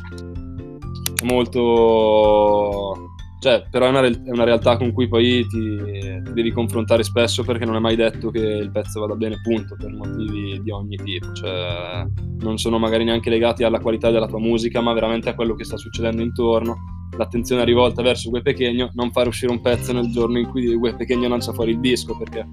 È 1.22 1.24
molto... 1.24 3.09
Cioè, 3.40 3.64
però 3.70 3.86
è 3.86 3.88
una, 3.88 4.02
è 4.04 4.30
una 4.30 4.44
realtà 4.44 4.76
con 4.76 4.92
cui 4.92 5.08
poi 5.08 5.46
ti, 5.46 5.78
ti, 6.22 6.32
devi 6.34 6.52
confrontare 6.52 7.02
spesso 7.02 7.42
perché 7.42 7.64
non 7.64 7.74
è 7.74 7.78
mai 7.78 7.96
detto 7.96 8.30
che 8.30 8.38
il 8.38 8.70
pezzo 8.70 9.00
vada 9.00 9.14
bene, 9.14 9.40
punto, 9.40 9.76
per 9.76 9.90
motivi 9.90 10.60
di 10.62 10.70
ogni 10.70 10.96
tipo. 10.96 11.32
Cioè, 11.32 12.06
non 12.40 12.58
sono 12.58 12.78
magari 12.78 13.04
neanche 13.04 13.30
legati 13.30 13.64
alla 13.64 13.80
qualità 13.80 14.10
della 14.10 14.26
tua 14.26 14.38
musica, 14.38 14.82
ma 14.82 14.92
veramente 14.92 15.30
a 15.30 15.34
quello 15.34 15.54
che 15.54 15.64
sta 15.64 15.78
succedendo 15.78 16.20
intorno. 16.20 16.76
L'attenzione 17.16 17.62
è 17.62 17.64
rivolta 17.64 18.02
verso 18.02 18.28
Gue 18.28 18.42
Pechegno, 18.42 18.90
non 18.92 19.10
fare 19.10 19.28
uscire 19.28 19.50
un 19.50 19.62
pezzo 19.62 19.94
nel 19.94 20.10
giorno 20.10 20.38
in 20.38 20.46
cui 20.46 20.74
Gue 20.74 20.94
Pechegno 20.94 21.26
lancia 21.26 21.54
fuori 21.54 21.70
il 21.70 21.80
disco, 21.80 22.14
perché 22.18 22.46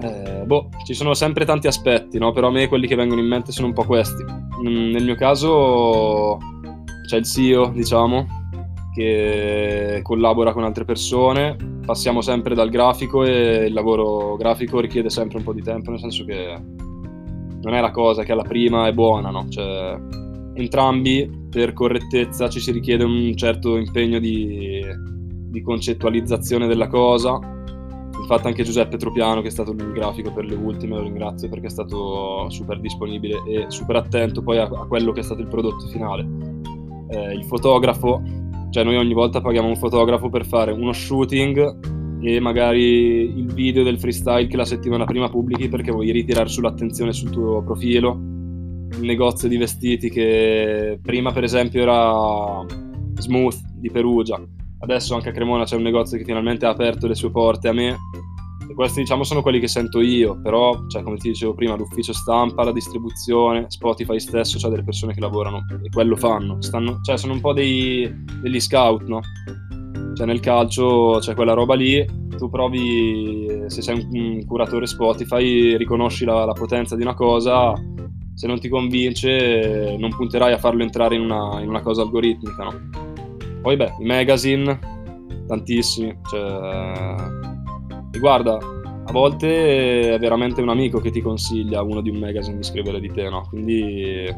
eh, 0.00 0.44
boh, 0.46 0.70
ci 0.86 0.94
sono 0.94 1.12
sempre 1.12 1.44
tanti 1.44 1.66
aspetti, 1.66 2.18
no? 2.18 2.32
Però 2.32 2.48
a 2.48 2.50
me 2.50 2.68
quelli 2.68 2.86
che 2.86 2.96
vengono 2.96 3.20
in 3.20 3.26
mente 3.26 3.52
sono 3.52 3.66
un 3.66 3.74
po' 3.74 3.84
questi. 3.84 4.24
Mm, 4.66 4.92
nel 4.92 5.04
mio 5.04 5.14
caso 5.14 6.38
c'è 7.06 7.18
il 7.18 7.24
CEO, 7.24 7.68
diciamo, 7.68 8.45
che 8.96 10.00
collabora 10.02 10.52
con 10.52 10.64
altre 10.64 10.84
persone. 10.84 11.56
Passiamo 11.84 12.20
sempre 12.22 12.54
dal 12.54 12.70
grafico 12.70 13.24
e 13.24 13.66
il 13.66 13.72
lavoro 13.72 14.36
grafico 14.36 14.80
richiede 14.80 15.10
sempre 15.10 15.38
un 15.38 15.44
po' 15.44 15.52
di 15.52 15.62
tempo, 15.62 15.90
nel 15.90 16.00
senso 16.00 16.24
che 16.24 16.58
non 17.62 17.74
è 17.74 17.80
la 17.80 17.90
cosa 17.90 18.22
che 18.22 18.32
alla 18.32 18.42
prima 18.42 18.86
è 18.86 18.92
buona, 18.92 19.30
no? 19.30 19.46
Cioè, 19.48 19.98
entrambi 20.54 21.30
per 21.50 21.72
correttezza 21.72 22.48
ci 22.48 22.60
si 22.60 22.72
richiede 22.72 23.04
un 23.04 23.36
certo 23.36 23.76
impegno 23.76 24.18
di, 24.18 24.82
di 25.48 25.62
concettualizzazione 25.62 26.66
della 26.66 26.88
cosa 26.88 27.38
Infatti 28.18 28.46
anche 28.46 28.64
Giuseppe 28.64 28.96
Tropiano, 28.96 29.42
che 29.42 29.48
è 29.48 29.50
stato 29.50 29.72
il 29.72 29.92
grafico 29.92 30.32
per 30.32 30.46
le 30.46 30.54
ultime, 30.54 30.96
lo 30.96 31.02
ringrazio 31.02 31.48
perché 31.48 31.66
è 31.66 31.70
stato 31.70 32.48
super 32.50 32.80
disponibile 32.80 33.42
e 33.46 33.66
super 33.68 33.96
attento 33.96 34.42
poi 34.42 34.58
a, 34.58 34.64
a 34.64 34.86
quello 34.86 35.12
che 35.12 35.20
è 35.20 35.22
stato 35.22 35.42
il 35.42 35.46
prodotto 35.46 35.86
finale. 35.88 36.26
Eh, 37.08 37.34
il 37.34 37.44
fotografo, 37.44 38.22
cioè 38.76 38.84
noi 38.84 38.98
ogni 38.98 39.14
volta 39.14 39.40
paghiamo 39.40 39.68
un 39.68 39.76
fotografo 39.76 40.28
per 40.28 40.44
fare 40.44 40.70
uno 40.70 40.92
shooting 40.92 42.20
e 42.20 42.38
magari 42.40 43.22
il 43.22 43.50
video 43.54 43.82
del 43.82 43.98
freestyle 43.98 44.48
che 44.48 44.56
la 44.58 44.66
settimana 44.66 45.06
prima 45.06 45.30
pubblichi 45.30 45.70
perché 45.70 45.90
vuoi 45.90 46.10
ritirare 46.10 46.50
sull'attenzione 46.50 47.14
sul 47.14 47.30
tuo 47.30 47.62
profilo. 47.62 48.10
Il 48.92 49.00
negozio 49.00 49.48
di 49.48 49.56
vestiti 49.56 50.10
che 50.10 50.98
prima 51.00 51.32
per 51.32 51.44
esempio 51.44 51.80
era 51.80 52.62
Smooth 53.14 53.56
di 53.76 53.90
Perugia, 53.90 54.38
Adesso 54.80 55.14
anche 55.14 55.30
a 55.30 55.32
Cremona 55.32 55.64
c'è 55.64 55.76
un 55.76 55.82
negozio 55.82 56.18
che 56.18 56.24
finalmente 56.24 56.66
ha 56.66 56.68
aperto 56.68 57.06
le 57.06 57.14
sue 57.14 57.30
porte 57.30 57.68
a 57.68 57.72
me. 57.72 57.96
E 58.68 58.74
questi 58.74 59.00
diciamo 59.00 59.22
sono 59.22 59.42
quelli 59.42 59.60
che 59.60 59.68
sento 59.68 60.00
io, 60.00 60.40
però, 60.40 60.86
cioè, 60.88 61.02
come 61.02 61.16
ti 61.16 61.28
dicevo 61.28 61.54
prima, 61.54 61.76
l'ufficio 61.76 62.12
stampa, 62.12 62.64
la 62.64 62.72
distribuzione, 62.72 63.66
Spotify 63.68 64.18
stesso, 64.18 64.58
c'è 64.58 64.68
delle 64.68 64.82
persone 64.82 65.14
che 65.14 65.20
lavorano 65.20 65.64
e 65.82 65.88
quello 65.88 66.16
fanno. 66.16 66.60
Stanno, 66.60 67.00
cioè, 67.02 67.16
sono 67.16 67.32
un 67.32 67.40
po' 67.40 67.52
dei, 67.52 68.12
degli 68.42 68.60
scout, 68.60 69.02
no? 69.06 69.20
Cioè, 70.14 70.26
nel 70.26 70.40
calcio 70.40 71.18
c'è 71.20 71.34
quella 71.34 71.52
roba 71.52 71.74
lì, 71.74 72.04
tu 72.36 72.48
provi, 72.48 73.64
se 73.66 73.82
sei 73.82 74.06
un 74.10 74.44
curatore 74.46 74.86
Spotify, 74.86 75.76
riconosci 75.76 76.24
la, 76.24 76.44
la 76.44 76.52
potenza 76.52 76.96
di 76.96 77.02
una 77.02 77.14
cosa, 77.14 77.72
se 78.34 78.46
non 78.46 78.58
ti 78.58 78.68
convince 78.68 79.96
non 79.98 80.14
punterai 80.14 80.52
a 80.52 80.58
farlo 80.58 80.82
entrare 80.82 81.14
in 81.14 81.22
una, 81.22 81.60
in 81.60 81.68
una 81.68 81.80
cosa 81.80 82.02
algoritmica, 82.02 82.64
no? 82.64 82.90
Poi 83.62 83.76
beh, 83.76 83.94
i 84.00 84.04
magazine, 84.04 84.78
tantissimi. 85.46 86.16
Cioè... 86.28 87.54
Guarda, 88.18 88.58
a 89.08 89.12
volte 89.12 90.14
è 90.14 90.18
veramente 90.18 90.60
un 90.60 90.68
amico 90.68 91.00
che 91.00 91.10
ti 91.10 91.20
consiglia 91.20 91.82
uno 91.82 92.00
di 92.00 92.10
un 92.10 92.18
magazine 92.18 92.56
di 92.56 92.62
scrivere 92.64 93.00
di 93.00 93.10
te, 93.12 93.28
no? 93.28 93.46
Quindi 93.48 94.28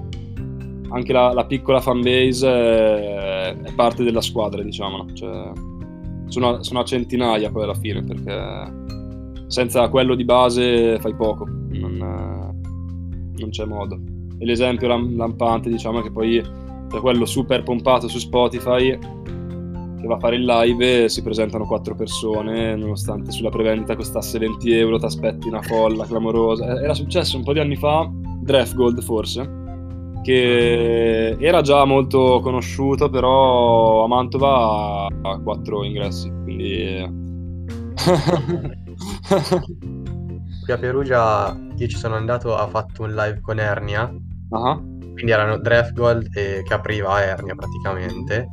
anche 0.90 1.12
la, 1.12 1.32
la 1.32 1.46
piccola 1.46 1.80
fanbase 1.80 2.48
è, 2.48 3.56
è, 3.56 3.72
parte 3.74 4.04
della 4.04 4.20
squadra, 4.20 4.62
diciamo, 4.62 4.96
no? 4.98 5.12
Cioè, 5.14 5.52
sono, 6.26 6.62
sono, 6.62 6.80
a 6.80 6.84
centinaia 6.84 7.50
poi 7.50 7.62
alla 7.62 7.74
fine, 7.74 8.04
perché 8.04 9.46
senza 9.46 9.88
quello 9.88 10.14
di 10.14 10.24
base 10.24 10.98
fai 10.98 11.14
poco, 11.14 11.46
non, 11.46 11.96
non 13.36 13.48
c'è 13.50 13.64
modo. 13.64 13.98
E 14.38 14.44
l'esempio 14.44 14.86
lampante, 14.88 15.70
diciamo, 15.70 16.00
è 16.00 16.02
che 16.02 16.12
poi 16.12 16.42
c'è 16.88 17.00
quello 17.00 17.24
super 17.24 17.62
pompato 17.62 18.08
su 18.08 18.18
Spotify 18.18 18.96
che 20.00 20.06
va 20.06 20.14
a 20.14 20.18
fare 20.18 20.36
il 20.36 20.44
live 20.44 21.04
e 21.04 21.08
si 21.08 21.22
presentano 21.22 21.66
quattro 21.66 21.94
persone 21.94 22.76
nonostante 22.76 23.30
sulla 23.30 23.50
prevendita 23.50 23.96
costasse 23.96 24.38
20 24.38 24.72
euro 24.72 24.98
ti 24.98 25.04
aspetti 25.04 25.48
una 25.48 25.62
folla 25.62 26.04
clamorosa. 26.04 26.80
Era 26.80 26.94
successo 26.94 27.36
un 27.36 27.44
po' 27.44 27.52
di 27.52 27.60
anni 27.60 27.76
fa 27.76 28.08
Draft 28.12 28.74
Gold 28.74 29.02
forse 29.02 29.56
che 30.22 31.36
era 31.38 31.60
già 31.62 31.84
molto 31.84 32.40
conosciuto 32.42 33.08
però 33.08 34.04
a 34.04 34.08
Mantova 34.08 35.06
ha 35.06 35.40
quattro 35.40 35.84
ingressi 35.84 36.28
quindi 36.42 37.06
qui 40.64 40.72
a 40.72 40.78
Perugia 40.78 41.56
io 41.76 41.86
ci 41.86 41.96
sono 41.96 42.16
andato 42.16 42.56
ha 42.56 42.66
fatto 42.66 43.04
un 43.04 43.14
live 43.14 43.40
con 43.40 43.58
Ernia. 43.58 44.12
Uh-huh 44.50 44.96
quindi 45.18 45.32
erano 45.32 45.58
Drefgold 45.58 46.28
e 46.32 46.62
che 46.64 46.74
apriva 46.74 47.20
Ernia 47.20 47.56
praticamente. 47.56 48.46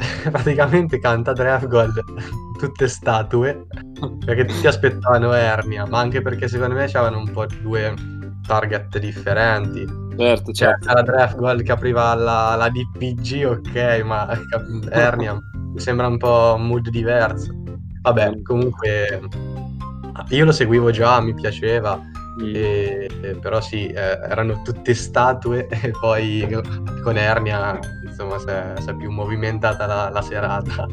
praticamente 0.30 0.98
canta 0.98 1.32
Drefgold 1.32 2.04
tutte 2.58 2.88
statue 2.88 3.66
perché 4.24 4.44
tutti 4.44 4.66
aspettavano 4.66 5.32
Ernia, 5.32 5.86
ma 5.86 5.98
anche 5.98 6.22
perché 6.22 6.48
secondo 6.48 6.74
me 6.74 6.86
c'erano 6.86 7.18
un 7.18 7.30
po' 7.30 7.46
due 7.46 7.94
target 8.46 8.98
differenti. 8.98 9.86
Certo, 10.16 10.52
cioè, 10.52 10.68
certo. 10.68 10.86
c'era 10.86 11.02
Drefgold 11.02 11.62
che 11.62 11.72
apriva 11.72 12.14
la, 12.14 12.54
la 12.56 12.68
DPG, 12.68 13.46
ok, 13.46 14.02
ma 14.04 14.28
Ernia 14.90 15.38
mi 15.72 15.80
sembra 15.80 16.06
un 16.06 16.18
po' 16.18 16.54
un 16.56 16.66
mood 16.66 16.88
diverso. 16.88 17.52
Vabbè, 18.02 18.42
comunque 18.42 19.20
io 20.30 20.44
lo 20.44 20.52
seguivo 20.52 20.90
già, 20.90 21.20
mi 21.20 21.34
piaceva 21.34 22.00
e, 22.42 23.08
però 23.40 23.60
sì, 23.60 23.86
eh, 23.86 24.18
erano 24.28 24.62
tutte 24.62 24.94
statue 24.94 25.66
e 25.70 25.92
poi 25.98 26.46
con 27.02 27.16
Ernia 27.16 27.78
insomma 28.04 28.38
si 28.38 28.90
è, 28.90 28.94
più 28.94 29.10
movimentata 29.10 29.86
la, 29.86 30.10
la, 30.10 30.22
serata. 30.22 30.86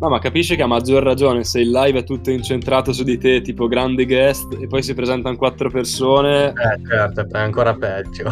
No, 0.00 0.08
ma 0.08 0.18
capisci 0.18 0.56
che 0.56 0.62
ha 0.62 0.66
maggior 0.66 1.02
ragione 1.02 1.44
se 1.44 1.60
il 1.60 1.70
live 1.70 2.00
è 2.00 2.04
tutto 2.04 2.30
incentrato 2.30 2.92
su 2.92 3.04
di 3.04 3.18
te, 3.18 3.40
tipo 3.40 3.66
grande 3.66 4.04
guest, 4.04 4.56
e 4.60 4.66
poi 4.66 4.82
si 4.82 4.94
presentano 4.94 5.36
quattro 5.36 5.70
persone. 5.70 6.48
Eh, 6.48 6.86
certo, 6.88 7.26
è 7.30 7.38
ancora 7.38 7.74
peggio. 7.74 8.28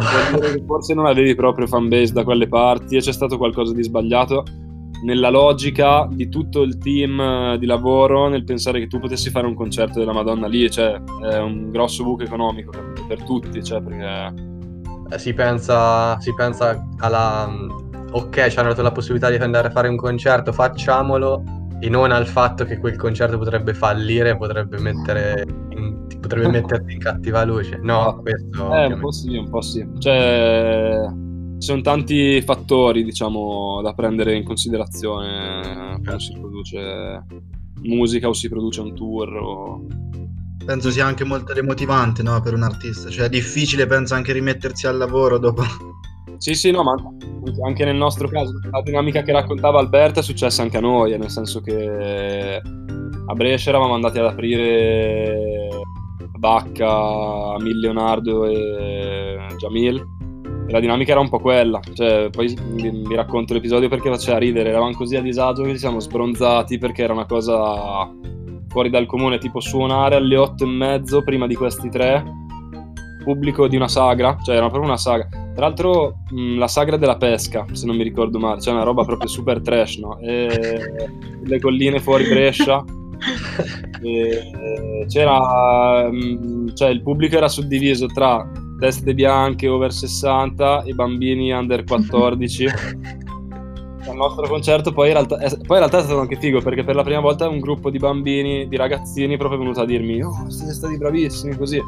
Forse 0.66 0.94
non 0.94 1.06
avevi 1.06 1.34
proprio 1.34 1.66
fanbase 1.66 2.12
da 2.12 2.24
quelle 2.24 2.48
parti 2.48 2.96
e 2.96 3.00
c'è 3.00 3.12
stato 3.12 3.36
qualcosa 3.36 3.72
di 3.72 3.82
sbagliato 3.82 4.44
nella 5.04 5.30
logica 5.30 6.06
di 6.10 6.28
tutto 6.28 6.62
il 6.62 6.78
team 6.78 7.18
eh, 7.20 7.58
di 7.58 7.66
lavoro 7.66 8.28
nel 8.28 8.44
pensare 8.44 8.80
che 8.80 8.86
tu 8.86 8.98
potessi 8.98 9.30
fare 9.30 9.46
un 9.46 9.54
concerto 9.54 9.98
della 9.98 10.12
Madonna 10.12 10.46
lì, 10.46 10.70
cioè 10.70 11.00
è 11.22 11.38
un 11.38 11.70
grosso 11.70 12.04
buco 12.04 12.22
economico 12.22 12.72
per 13.06 13.22
tutti, 13.24 13.62
cioè 13.62 13.82
perché... 13.82 14.04
Eh, 14.04 15.18
si, 15.18 15.34
pensa, 15.34 16.18
si 16.20 16.32
pensa 16.34 16.86
alla, 16.98 17.50
ok, 18.12 18.48
ci 18.48 18.58
hanno 18.58 18.68
dato 18.68 18.82
la 18.82 18.92
possibilità 18.92 19.28
di 19.30 19.36
andare 19.36 19.68
a 19.68 19.70
fare 19.70 19.88
un 19.88 19.96
concerto, 19.96 20.52
facciamolo, 20.52 21.42
e 21.80 21.88
non 21.88 22.12
al 22.12 22.26
fatto 22.26 22.64
che 22.64 22.78
quel 22.78 22.96
concerto 22.96 23.38
potrebbe 23.38 23.74
fallire, 23.74 24.36
potrebbe 24.36 24.78
mettere 24.78 25.44
in, 25.70 26.06
potrebbe 26.20 26.48
metterti 26.48 26.92
in 26.92 26.98
cattiva 26.98 27.44
luce. 27.44 27.78
No, 27.82 28.20
questo... 28.22 28.72
Eh, 28.74 28.86
un 28.86 29.00
po' 29.00 29.10
sì, 29.10 29.36
un 29.36 29.48
po' 29.48 29.62
sì. 29.62 29.84
Cioè, 29.98 31.08
ci 31.60 31.66
sono 31.66 31.82
tanti 31.82 32.40
fattori, 32.40 33.04
diciamo, 33.04 33.82
da 33.82 33.92
prendere 33.92 34.34
in 34.34 34.44
considerazione 34.44 36.00
quando 36.02 36.18
si 36.18 36.32
produce 36.32 37.22
musica 37.82 38.28
o 38.28 38.32
si 38.32 38.48
produce 38.48 38.80
un 38.80 38.94
tour 38.94 39.36
o... 39.36 39.86
Penso 40.64 40.90
sia 40.90 41.04
anche 41.04 41.24
molto 41.24 41.52
demotivante, 41.52 42.22
no, 42.22 42.40
per 42.40 42.54
un 42.54 42.62
artista. 42.62 43.10
Cioè, 43.10 43.26
è 43.26 43.28
difficile, 43.28 43.86
penso, 43.86 44.14
anche 44.14 44.32
rimettersi 44.32 44.86
al 44.86 44.96
lavoro 44.96 45.38
dopo. 45.38 45.62
Sì, 46.38 46.54
sì, 46.54 46.70
no, 46.70 46.82
ma 46.82 46.94
anche 47.66 47.84
nel 47.84 47.96
nostro 47.96 48.28
caso 48.28 48.58
la 48.70 48.80
dinamica 48.80 49.22
che 49.22 49.32
raccontava 49.32 49.80
Alberta 49.80 50.20
è 50.20 50.22
successa 50.22 50.62
anche 50.62 50.78
a 50.78 50.80
noi, 50.80 51.18
nel 51.18 51.28
senso 51.28 51.60
che 51.60 52.62
a 53.26 53.34
Brescia 53.34 53.68
eravamo 53.68 53.92
andati 53.92 54.18
ad 54.18 54.26
aprire 54.26 55.68
Bacca, 56.38 57.58
Leonardo 57.58 58.46
e 58.46 59.36
Jamil 59.58 60.18
e 60.70 60.72
la 60.72 60.78
dinamica 60.78 61.10
era 61.10 61.20
un 61.20 61.28
po' 61.28 61.40
quella, 61.40 61.80
cioè, 61.94 62.30
poi 62.30 62.56
vi 62.56 63.14
racconto 63.16 63.54
l'episodio 63.54 63.88
perché 63.88 64.08
faceva 64.08 64.38
ridere, 64.38 64.68
eravamo 64.68 64.92
così 64.92 65.16
a 65.16 65.20
disagio 65.20 65.64
che 65.64 65.72
ci 65.72 65.78
siamo 65.78 65.98
sbronzati 65.98 66.78
perché 66.78 67.02
era 67.02 67.12
una 67.12 67.26
cosa 67.26 68.08
fuori 68.68 68.88
dal 68.88 69.06
comune, 69.06 69.38
tipo 69.38 69.58
suonare 69.58 70.14
alle 70.14 70.36
otto 70.36 70.62
e 70.62 70.68
mezzo 70.68 71.24
prima 71.24 71.48
di 71.48 71.56
questi 71.56 71.88
tre, 71.88 72.22
pubblico 73.24 73.66
di 73.66 73.74
una 73.74 73.88
sagra, 73.88 74.38
cioè 74.44 74.54
era 74.54 74.68
proprio 74.68 74.88
una 74.88 74.96
sagra. 74.96 75.26
Tra 75.28 75.66
l'altro 75.66 76.18
mh, 76.30 76.56
la 76.56 76.68
sagra 76.68 76.96
della 76.96 77.16
pesca, 77.16 77.66
se 77.72 77.84
non 77.84 77.96
mi 77.96 78.04
ricordo 78.04 78.38
male, 78.38 78.60
cioè 78.60 78.72
una 78.72 78.84
roba 78.84 79.04
proprio 79.04 79.28
super 79.28 79.60
trash, 79.60 79.96
no? 79.96 80.20
E, 80.20 80.86
le 81.42 81.60
colline 81.60 81.98
fuori 81.98 82.28
Brescia. 82.28 82.84
E, 84.02 85.04
c'era, 85.08 86.10
mh, 86.10 86.72
cioè 86.72 86.88
il 86.88 87.02
pubblico 87.02 87.36
era 87.36 87.48
suddiviso 87.48 88.06
tra 88.06 88.50
teste 88.80 89.14
bianche 89.14 89.68
over 89.68 89.92
60 89.92 90.82
e 90.82 90.94
bambini 90.94 91.52
under 91.52 91.84
14. 91.84 92.66
Al 94.08 94.16
nostro 94.16 94.48
concerto 94.48 94.92
poi 94.92 95.08
in, 95.08 95.12
realtà, 95.12 95.38
eh, 95.38 95.50
poi 95.50 95.76
in 95.76 95.84
realtà 95.84 95.98
è 95.98 96.02
stato 96.02 96.18
anche 96.18 96.36
figo 96.36 96.60
perché 96.62 96.82
per 96.82 96.96
la 96.96 97.04
prima 97.04 97.20
volta 97.20 97.48
un 97.48 97.60
gruppo 97.60 97.90
di 97.90 97.98
bambini, 97.98 98.66
di 98.66 98.76
ragazzini 98.76 99.36
proprio 99.36 99.58
è 99.58 99.62
venuto 99.62 99.82
a 99.82 99.84
dirmi 99.84 100.22
oh 100.22 100.48
siete 100.48 100.72
stati 100.72 100.96
bravissimi 100.96 101.54
così 101.54 101.80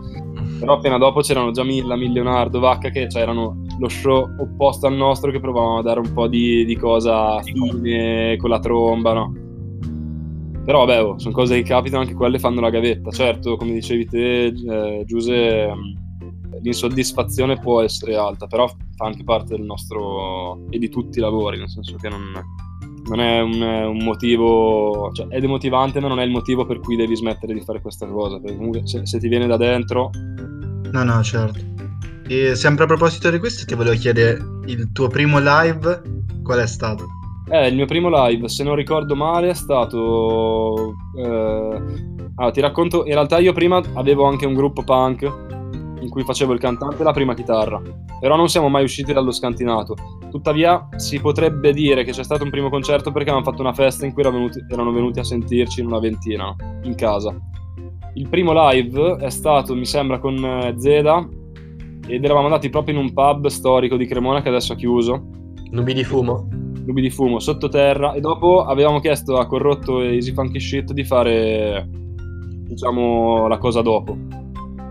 però 0.62 0.74
appena 0.74 0.96
dopo 0.96 1.22
c'erano 1.22 1.50
già 1.50 1.64
Milla, 1.64 1.96
Leonardo, 1.96 2.60
Vacca 2.60 2.90
che 2.90 3.08
cioè, 3.08 3.22
erano 3.22 3.64
lo 3.80 3.88
show 3.88 4.28
opposto 4.38 4.86
al 4.86 4.94
nostro 4.94 5.32
che 5.32 5.40
provavano 5.40 5.78
a 5.78 5.82
dare 5.82 5.98
un 5.98 6.12
po' 6.12 6.28
di, 6.28 6.64
di 6.64 6.76
cosa 6.76 7.40
fine 7.42 8.36
con 8.36 8.50
la 8.50 8.60
tromba, 8.60 9.12
no? 9.12 9.34
Però 10.64 10.84
vabbè, 10.84 11.02
oh, 11.02 11.18
sono 11.18 11.34
cose 11.34 11.56
che 11.56 11.62
capitano, 11.64 12.02
anche 12.02 12.14
quelle 12.14 12.38
fanno 12.38 12.60
la 12.60 12.70
gavetta. 12.70 13.10
Certo, 13.10 13.56
come 13.56 13.72
dicevi 13.72 14.06
te, 14.06 14.44
eh, 14.44 15.02
Giuse, 15.04 15.66
mm, 15.74 16.11
l'insoddisfazione 16.60 17.58
può 17.58 17.80
essere 17.80 18.16
alta, 18.16 18.46
però 18.46 18.68
fa 18.68 19.06
anche 19.06 19.24
parte 19.24 19.56
del 19.56 19.64
nostro 19.64 20.68
e 20.70 20.78
di 20.78 20.88
tutti 20.88 21.18
i 21.18 21.20
lavori, 21.20 21.58
nel 21.58 21.68
senso 21.68 21.96
che 21.96 22.08
non, 22.08 22.32
non 23.04 23.20
è 23.20 23.40
un, 23.40 23.60
un, 23.60 24.04
motivo, 24.04 25.10
cioè 25.12 25.26
è 25.28 25.40
demotivante, 25.40 26.00
ma 26.00 26.08
non 26.08 26.20
è 26.20 26.24
il 26.24 26.30
motivo 26.30 26.64
per 26.64 26.80
cui 26.80 26.96
devi 26.96 27.16
smettere 27.16 27.54
di 27.54 27.60
fare 27.60 27.80
questa 27.80 28.06
cosa. 28.06 28.38
Perché 28.38 28.56
comunque 28.56 28.86
se, 28.86 29.06
se 29.06 29.18
ti 29.18 29.28
viene 29.28 29.46
da 29.46 29.56
dentro. 29.56 30.10
No, 30.90 31.02
no, 31.02 31.22
certo. 31.22 31.58
E 32.28 32.54
sempre 32.54 32.84
a 32.84 32.86
proposito 32.86 33.30
di 33.30 33.38
questo, 33.38 33.64
ti 33.64 33.74
volevo 33.74 33.96
chiedere 33.96 34.38
il 34.66 34.90
tuo 34.92 35.08
primo 35.08 35.38
live 35.38 36.02
qual 36.42 36.60
è 36.60 36.66
stato? 36.66 37.06
Eh, 37.50 37.68
il 37.68 37.74
mio 37.74 37.86
primo 37.86 38.08
live, 38.08 38.48
se 38.48 38.62
non 38.62 38.76
ricordo 38.76 39.16
male, 39.16 39.50
è 39.50 39.54
stato. 39.54 40.94
Eh... 41.16 42.10
Allora, 42.34 42.52
ti 42.52 42.60
racconto. 42.60 43.04
In 43.04 43.12
realtà, 43.12 43.38
io 43.38 43.52
prima 43.52 43.82
avevo 43.94 44.24
anche 44.24 44.46
un 44.46 44.54
gruppo 44.54 44.82
punk 44.82 45.50
cui 46.12 46.24
facevo 46.24 46.52
il 46.52 46.60
cantante 46.60 47.00
e 47.00 47.04
la 47.04 47.12
prima 47.12 47.32
chitarra, 47.32 47.80
però 48.20 48.36
non 48.36 48.50
siamo 48.50 48.68
mai 48.68 48.84
usciti 48.84 49.14
dallo 49.14 49.32
scantinato. 49.32 49.96
Tuttavia 50.30 50.86
si 50.96 51.18
potrebbe 51.18 51.72
dire 51.72 52.04
che 52.04 52.12
c'è 52.12 52.22
stato 52.22 52.44
un 52.44 52.50
primo 52.50 52.68
concerto 52.68 53.10
perché 53.10 53.30
avevamo 53.30 53.50
fatto 53.50 53.62
una 53.62 53.72
festa 53.72 54.04
in 54.04 54.12
cui 54.12 54.20
erano 54.20 54.36
venuti, 54.36 54.62
erano 54.68 54.92
venuti 54.92 55.20
a 55.20 55.24
sentirci 55.24 55.80
in 55.80 55.86
una 55.86 56.00
ventina, 56.00 56.54
in 56.82 56.94
casa. 56.96 57.34
Il 58.12 58.28
primo 58.28 58.52
live 58.52 59.16
è 59.20 59.30
stato, 59.30 59.74
mi 59.74 59.86
sembra, 59.86 60.18
con 60.18 60.36
eh, 60.36 60.74
Zeda 60.76 61.26
ed 62.06 62.22
eravamo 62.22 62.44
andati 62.44 62.68
proprio 62.68 62.94
in 62.94 63.00
un 63.00 63.14
pub 63.14 63.46
storico 63.46 63.96
di 63.96 64.06
Cremona 64.06 64.42
che 64.42 64.50
adesso 64.50 64.74
ha 64.74 64.76
chiuso. 64.76 65.28
Nubi 65.70 65.94
di 65.94 66.04
fumo? 66.04 66.46
Nubi 66.84 67.00
di 67.00 67.08
fumo, 67.08 67.38
sottoterra. 67.38 68.12
E 68.12 68.20
dopo 68.20 68.66
avevamo 68.66 69.00
chiesto 69.00 69.38
a 69.38 69.46
Corrotto 69.46 70.02
e 70.02 70.12
Easy 70.16 70.34
Funky 70.34 70.60
Shit 70.60 70.92
di 70.92 71.04
fare, 71.04 71.88
diciamo, 72.66 73.48
la 73.48 73.56
cosa 73.56 73.80
dopo 73.80 74.40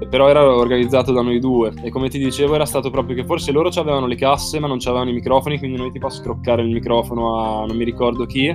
però 0.09 0.27
era 0.27 0.55
organizzato 0.55 1.11
da 1.11 1.21
noi 1.21 1.39
due. 1.39 1.71
E 1.83 1.89
come 1.89 2.09
ti 2.09 2.17
dicevo 2.19 2.55
era 2.55 2.65
stato 2.65 2.89
proprio 2.89 3.15
che 3.15 3.25
forse 3.25 3.51
loro 3.51 3.69
avevano 3.75 4.07
le 4.07 4.15
casse 4.15 4.59
ma 4.59 4.67
non 4.67 4.77
avevano 4.83 5.09
i 5.09 5.13
microfoni 5.13 5.57
quindi 5.57 5.77
noi 5.77 5.91
tipo 5.91 6.07
a 6.07 6.09
scroccare 6.09 6.61
il 6.61 6.69
microfono 6.69 7.39
a 7.39 7.65
non 7.65 7.75
mi 7.77 7.83
ricordo 7.83 8.25
chi 8.25 8.47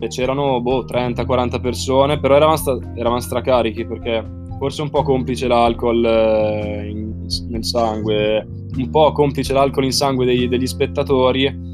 e 0.00 0.06
c'erano 0.08 0.60
boh 0.60 0.84
30-40 0.84 1.60
persone 1.60 2.20
però 2.20 2.36
eravamo, 2.36 2.56
sta- 2.56 2.78
eravamo 2.94 3.20
stracarichi 3.20 3.84
perché 3.84 4.24
forse 4.58 4.82
un 4.82 4.90
po' 4.90 5.02
complice 5.02 5.48
l'alcol 5.48 6.04
eh, 6.04 6.88
in- 6.88 7.26
nel 7.48 7.64
sangue 7.64 8.46
un 8.76 8.90
po' 8.90 9.10
complice 9.12 9.52
l'alcol 9.52 9.84
in 9.84 9.92
sangue 9.92 10.24
dei- 10.24 10.48
degli 10.48 10.66
spettatori 10.66 11.67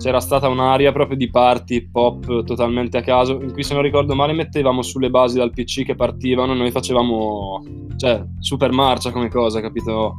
c'era 0.00 0.18
stata 0.18 0.48
un'area 0.48 0.92
proprio 0.92 1.18
di 1.18 1.28
party 1.28 1.90
pop 1.90 2.44
totalmente 2.44 2.96
a 2.96 3.02
caso, 3.02 3.38
in 3.38 3.52
cui 3.52 3.62
se 3.62 3.74
non 3.74 3.82
ricordo 3.82 4.14
male 4.14 4.32
mettevamo 4.32 4.80
sulle 4.80 5.10
basi 5.10 5.36
dal 5.36 5.52
PC 5.52 5.84
che 5.84 5.94
partivano 5.94 6.54
noi 6.54 6.70
facevamo, 6.70 7.62
cioè, 7.96 8.24
super 8.38 8.72
marcia 8.72 9.12
come 9.12 9.28
cosa, 9.28 9.60
capito? 9.60 10.16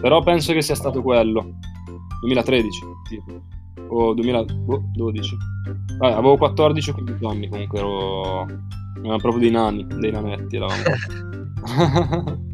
Però 0.00 0.22
penso 0.22 0.52
che 0.52 0.62
sia 0.62 0.76
stato 0.76 1.02
quello, 1.02 1.58
2013, 2.20 2.80
tipo, 3.08 3.42
o 3.88 4.14
2012. 4.14 5.36
Vabbè, 5.98 6.12
avevo 6.12 6.36
14 6.36 6.90
o 6.90 6.94
15 6.94 7.24
anni 7.24 7.48
comunque, 7.48 7.78
ero, 7.80 8.46
ero 9.02 9.16
proprio 9.16 9.38
dei 9.38 9.50
nani, 9.50 9.84
dei 9.98 10.12
nanetti 10.12 10.56
eravamo. 10.56 10.82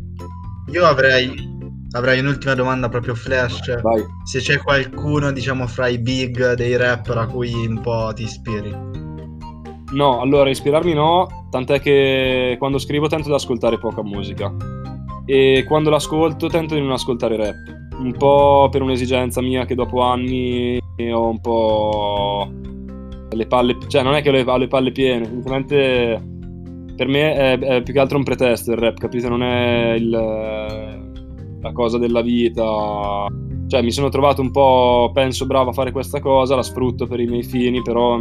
Io 0.72 0.84
avrei 0.84 1.56
avrei 1.92 2.20
un'ultima 2.20 2.54
domanda 2.54 2.88
proprio 2.88 3.14
flash. 3.14 3.80
Vai. 3.80 4.04
Se 4.24 4.40
c'è 4.40 4.58
qualcuno, 4.58 5.32
diciamo, 5.32 5.66
fra 5.66 5.88
i 5.88 5.98
big 5.98 6.54
dei 6.54 6.76
rapper 6.76 7.18
a 7.18 7.26
cui 7.26 7.52
un 7.66 7.80
po' 7.80 8.12
ti 8.14 8.24
ispiri. 8.24 8.74
No, 9.92 10.20
allora 10.20 10.50
ispirarmi 10.50 10.92
no, 10.92 11.46
tant'è 11.50 11.80
che 11.80 12.56
quando 12.58 12.78
scrivo 12.78 13.06
tento 13.06 13.28
di 13.28 13.34
ascoltare 13.34 13.78
poca 13.78 14.02
musica 14.02 14.54
e 15.24 15.64
quando 15.66 15.88
l'ascolto 15.88 16.48
tento 16.48 16.74
di 16.74 16.82
non 16.82 16.92
ascoltare 16.92 17.36
rap, 17.36 17.56
un 17.98 18.12
po' 18.12 18.68
per 18.70 18.82
un'esigenza 18.82 19.40
mia 19.40 19.64
che 19.64 19.74
dopo 19.74 20.02
anni 20.02 20.78
ho 21.10 21.28
un 21.28 21.40
po' 21.40 22.50
le 23.30 23.46
palle, 23.46 23.78
cioè 23.86 24.02
non 24.02 24.14
è 24.14 24.20
che 24.20 24.28
ho 24.28 24.56
le 24.56 24.68
palle 24.68 24.92
piene, 24.92 25.24
semplicemente 25.24 26.22
per 26.94 27.08
me 27.08 27.34
è, 27.34 27.58
è 27.58 27.82
più 27.82 27.94
che 27.94 28.00
altro 28.00 28.18
un 28.18 28.24
pretesto 28.24 28.72
il 28.72 28.78
rap, 28.78 28.98
capito? 28.98 29.28
Non 29.30 29.42
è 29.42 29.94
il 29.94 30.87
la 31.60 31.72
cosa 31.72 31.98
della 31.98 32.22
vita. 32.22 33.26
Cioè, 33.66 33.82
mi 33.82 33.90
sono 33.90 34.08
trovato 34.08 34.40
un 34.40 34.50
po', 34.50 35.10
penso, 35.12 35.46
bravo 35.46 35.70
a 35.70 35.72
fare 35.74 35.92
questa 35.92 36.20
cosa, 36.20 36.56
la 36.56 36.62
sfrutto 36.62 37.06
per 37.06 37.20
i 37.20 37.26
miei 37.26 37.42
fini, 37.42 37.82
però... 37.82 38.18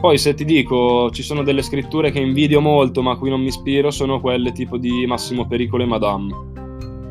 Poi 0.00 0.16
se 0.16 0.34
ti 0.34 0.44
dico, 0.44 1.10
ci 1.10 1.22
sono 1.22 1.42
delle 1.42 1.62
scritture 1.62 2.12
che 2.12 2.20
invidio 2.20 2.60
molto, 2.60 3.02
ma 3.02 3.12
a 3.12 3.16
cui 3.16 3.30
non 3.30 3.40
mi 3.40 3.46
ispiro, 3.46 3.90
sono 3.90 4.20
quelle 4.20 4.52
tipo 4.52 4.76
di 4.76 5.06
Massimo 5.06 5.46
Pericolo 5.46 5.82
e 5.82 5.86
Madame. 5.86 6.34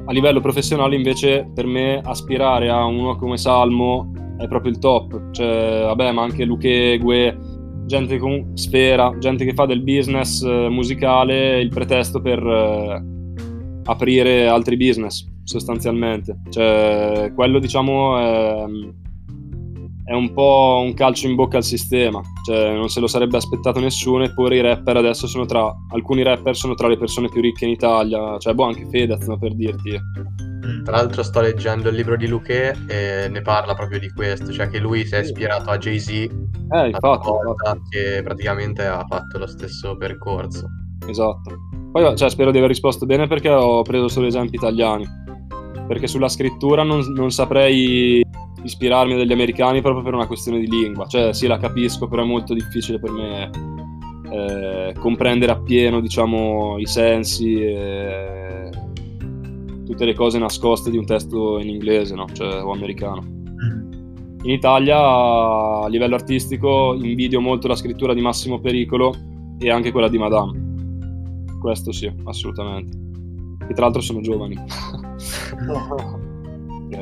A 0.06 0.12
livello 0.14 0.40
professionale, 0.40 0.96
invece, 0.96 1.50
per 1.54 1.66
me 1.66 2.00
aspirare 2.02 2.70
a 2.70 2.86
uno 2.86 3.18
come 3.18 3.38
Salmo 3.38 4.12
è 4.38 4.48
proprio 4.48 4.72
il 4.72 4.80
top. 4.80 5.32
Cioè, 5.32 5.82
vabbè, 5.84 6.12
ma 6.14 6.22
anche 6.22 6.46
Luche, 6.46 6.98
Gue, 6.98 7.38
gente 7.88 8.18
con 8.20 8.52
sfera, 8.54 9.14
gente 9.18 9.44
che 9.44 9.54
fa 9.54 9.66
del 9.66 9.82
business 9.82 10.44
eh, 10.44 10.70
musicale 10.70 11.60
il 11.60 11.70
pretesto 11.70 12.22
per 12.22 12.40
eh, 12.46 13.04
aprire 13.84 14.48
altri 14.48 14.78
business 14.78 15.26
sostanzialmente. 15.48 16.42
Cioè, 16.50 17.32
quello 17.34 17.60
diciamo 17.60 18.18
è, 18.18 18.66
è, 20.04 20.14
un 20.14 20.34
po' 20.34 20.82
un 20.84 20.94
calcio 20.94 21.28
in 21.28 21.36
bocca 21.36 21.58
al 21.58 21.64
sistema, 21.64 22.22
cioè, 22.46 22.74
non 22.74 22.90
se 22.90 23.00
lo 23.00 23.08
sarebbe 23.08 23.38
aspettato 23.38 23.80
nessuno, 23.80 24.26
eppure 24.26 24.58
i 24.58 24.62
rapper 24.62 24.98
adesso 24.98 25.26
sono 25.26 25.46
tra, 25.46 25.74
alcuni 25.92 26.22
rapper 26.22 26.56
sono 26.56 26.76
tra 26.76 26.88
le 26.88 26.98
persone 26.98 27.30
più 27.30 27.42
ricche 27.42 27.66
in 27.66 27.72
Italia, 27.72 28.38
cioè 28.40 28.54
boh 28.54 28.66
anche 28.66 28.88
Fedez 28.90 29.26
no, 29.26 29.38
per 29.38 29.56
dirti. 29.56 29.98
Tra 30.84 30.98
l'altro 30.98 31.24
sto 31.24 31.40
leggendo 31.40 31.88
il 31.88 31.96
libro 31.96 32.18
di 32.18 32.28
Luque 32.28 32.76
e 32.88 33.30
ne 33.30 33.42
parla 33.42 33.74
proprio 33.74 34.00
di 34.00 34.10
questo, 34.12 34.52
cioè 34.52 34.68
che 34.68 34.80
lui 34.80 35.06
si 35.06 35.16
è 35.16 35.20
ispirato 35.20 35.70
a 35.70 35.78
Jay-Z, 35.78 36.10
eh, 36.10 36.88
infatti, 36.90 37.28
volta, 37.30 37.78
che 37.90 38.22
praticamente 38.22 38.86
ha 38.86 39.06
fatto 39.08 39.38
lo 39.38 39.48
stesso 39.48 39.96
percorso. 39.96 40.68
Esatto. 41.08 41.56
Poi 41.90 42.18
cioè, 42.18 42.30
spero 42.30 42.52
di 42.52 42.58
aver 42.58 42.70
risposto 42.70 43.06
bene 43.06 43.28
perché 43.28 43.50
ho 43.50 43.82
preso 43.82 44.10
solo 44.10 44.28
esempi 44.28 44.58
italiani 44.58 45.26
perché 45.88 46.08
sulla 46.08 46.30
scrittura 46.30 46.84
non, 46.84 47.00
non 47.14 47.32
saprei 47.32 48.22
ispirarmi 48.64 49.16
dagli 49.16 49.32
americani 49.32 49.82
proprio 49.82 50.04
per 50.04 50.14
una 50.14 50.28
questione 50.28 50.60
di 50.60 50.68
lingua. 50.68 51.08
Cioè, 51.08 51.34
sì, 51.34 51.48
la 51.48 51.58
capisco, 51.58 52.08
però 52.08 52.24
è 52.24 52.26
molto 52.26 52.54
difficile 52.54 53.00
per 53.00 53.12
me 53.12 53.50
eh, 54.30 54.94
comprendere 55.00 55.52
appieno, 55.52 56.02
diciamo, 56.02 56.78
i 56.78 56.86
sensi 56.86 57.62
e 57.62 58.70
tutte 59.86 60.06
le 60.06 60.14
cose 60.14 60.38
nascoste 60.38 60.92
di 60.92 60.98
un 60.98 61.06
testo 61.06 61.60
in 61.60 61.70
inglese, 61.70 62.14
no? 62.14 62.26
Cioè, 62.32 62.62
o 62.62 62.72
americano. 62.72 63.36
In 64.44 64.52
Italia, 64.52 64.98
a 64.98 65.88
livello 65.88 66.16
artistico, 66.16 66.94
invidio 66.94 67.42
molto 67.42 67.68
la 67.68 67.76
scrittura 67.76 68.14
di 68.14 68.22
Massimo 68.22 68.60
Pericolo 68.60 69.14
e 69.58 69.72
anche 69.72 69.92
quella 69.92 70.10
di 70.10 70.18
Madame. 70.18 70.66
Questo 71.60 71.92
sì, 71.92 72.12
assolutamente. 72.26 73.07
E 73.68 73.74
tra 73.74 73.86
l'altro 73.86 74.02
sono 74.02 74.22
giovani. 74.22 74.56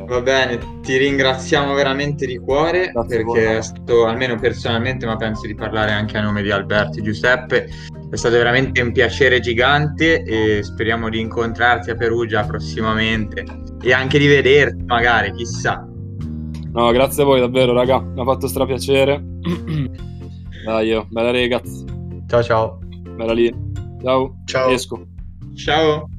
Va 0.08 0.22
bene, 0.22 0.60
ti 0.82 0.98
ringraziamo 0.98 1.74
veramente 1.74 2.26
di 2.26 2.38
cuore 2.38 2.92
Grazie 2.92 3.24
perché 3.24 3.62
stato, 3.62 4.06
almeno 4.06 4.36
personalmente, 4.36 5.06
ma 5.06 5.16
penso 5.16 5.46
di 5.46 5.54
parlare 5.54 5.92
anche 5.92 6.18
a 6.18 6.22
nome 6.22 6.42
di 6.42 6.52
Alberto 6.52 7.00
e 7.00 7.02
Giuseppe, 7.04 7.70
è 8.10 8.16
stato 8.16 8.36
veramente 8.36 8.82
un 8.82 8.92
piacere 8.92 9.40
gigante 9.40 10.24
e 10.24 10.64
speriamo 10.64 11.10
di 11.10 11.20
incontrarti 11.20 11.92
a 11.92 11.96
Perugia 11.96 12.44
prossimamente 12.46 13.46
e 13.82 13.94
anche 13.94 14.18
di 14.18 14.28
vederti 14.28 14.84
magari, 14.86 15.32
chissà. 15.34 15.88
No, 16.72 16.92
grazie 16.92 17.24
a 17.24 17.26
voi 17.26 17.40
davvero, 17.40 17.74
raga. 17.74 18.00
Mi 18.00 18.20
ha 18.20 18.26
fatto 18.26 18.48
strapiacere. 18.48 19.24
Dai, 20.66 20.88
io. 20.88 21.08
Bella 21.10 21.32
ragazzi. 21.32 21.86
Ciao 22.28 22.44
ciao. 22.44 22.80
Bella 23.16 23.34
lì. 23.34 23.54
Ciao. 24.02 24.42
Ciao. 24.46 24.70
Esco. 24.70 25.08
Ciao! 25.56 26.10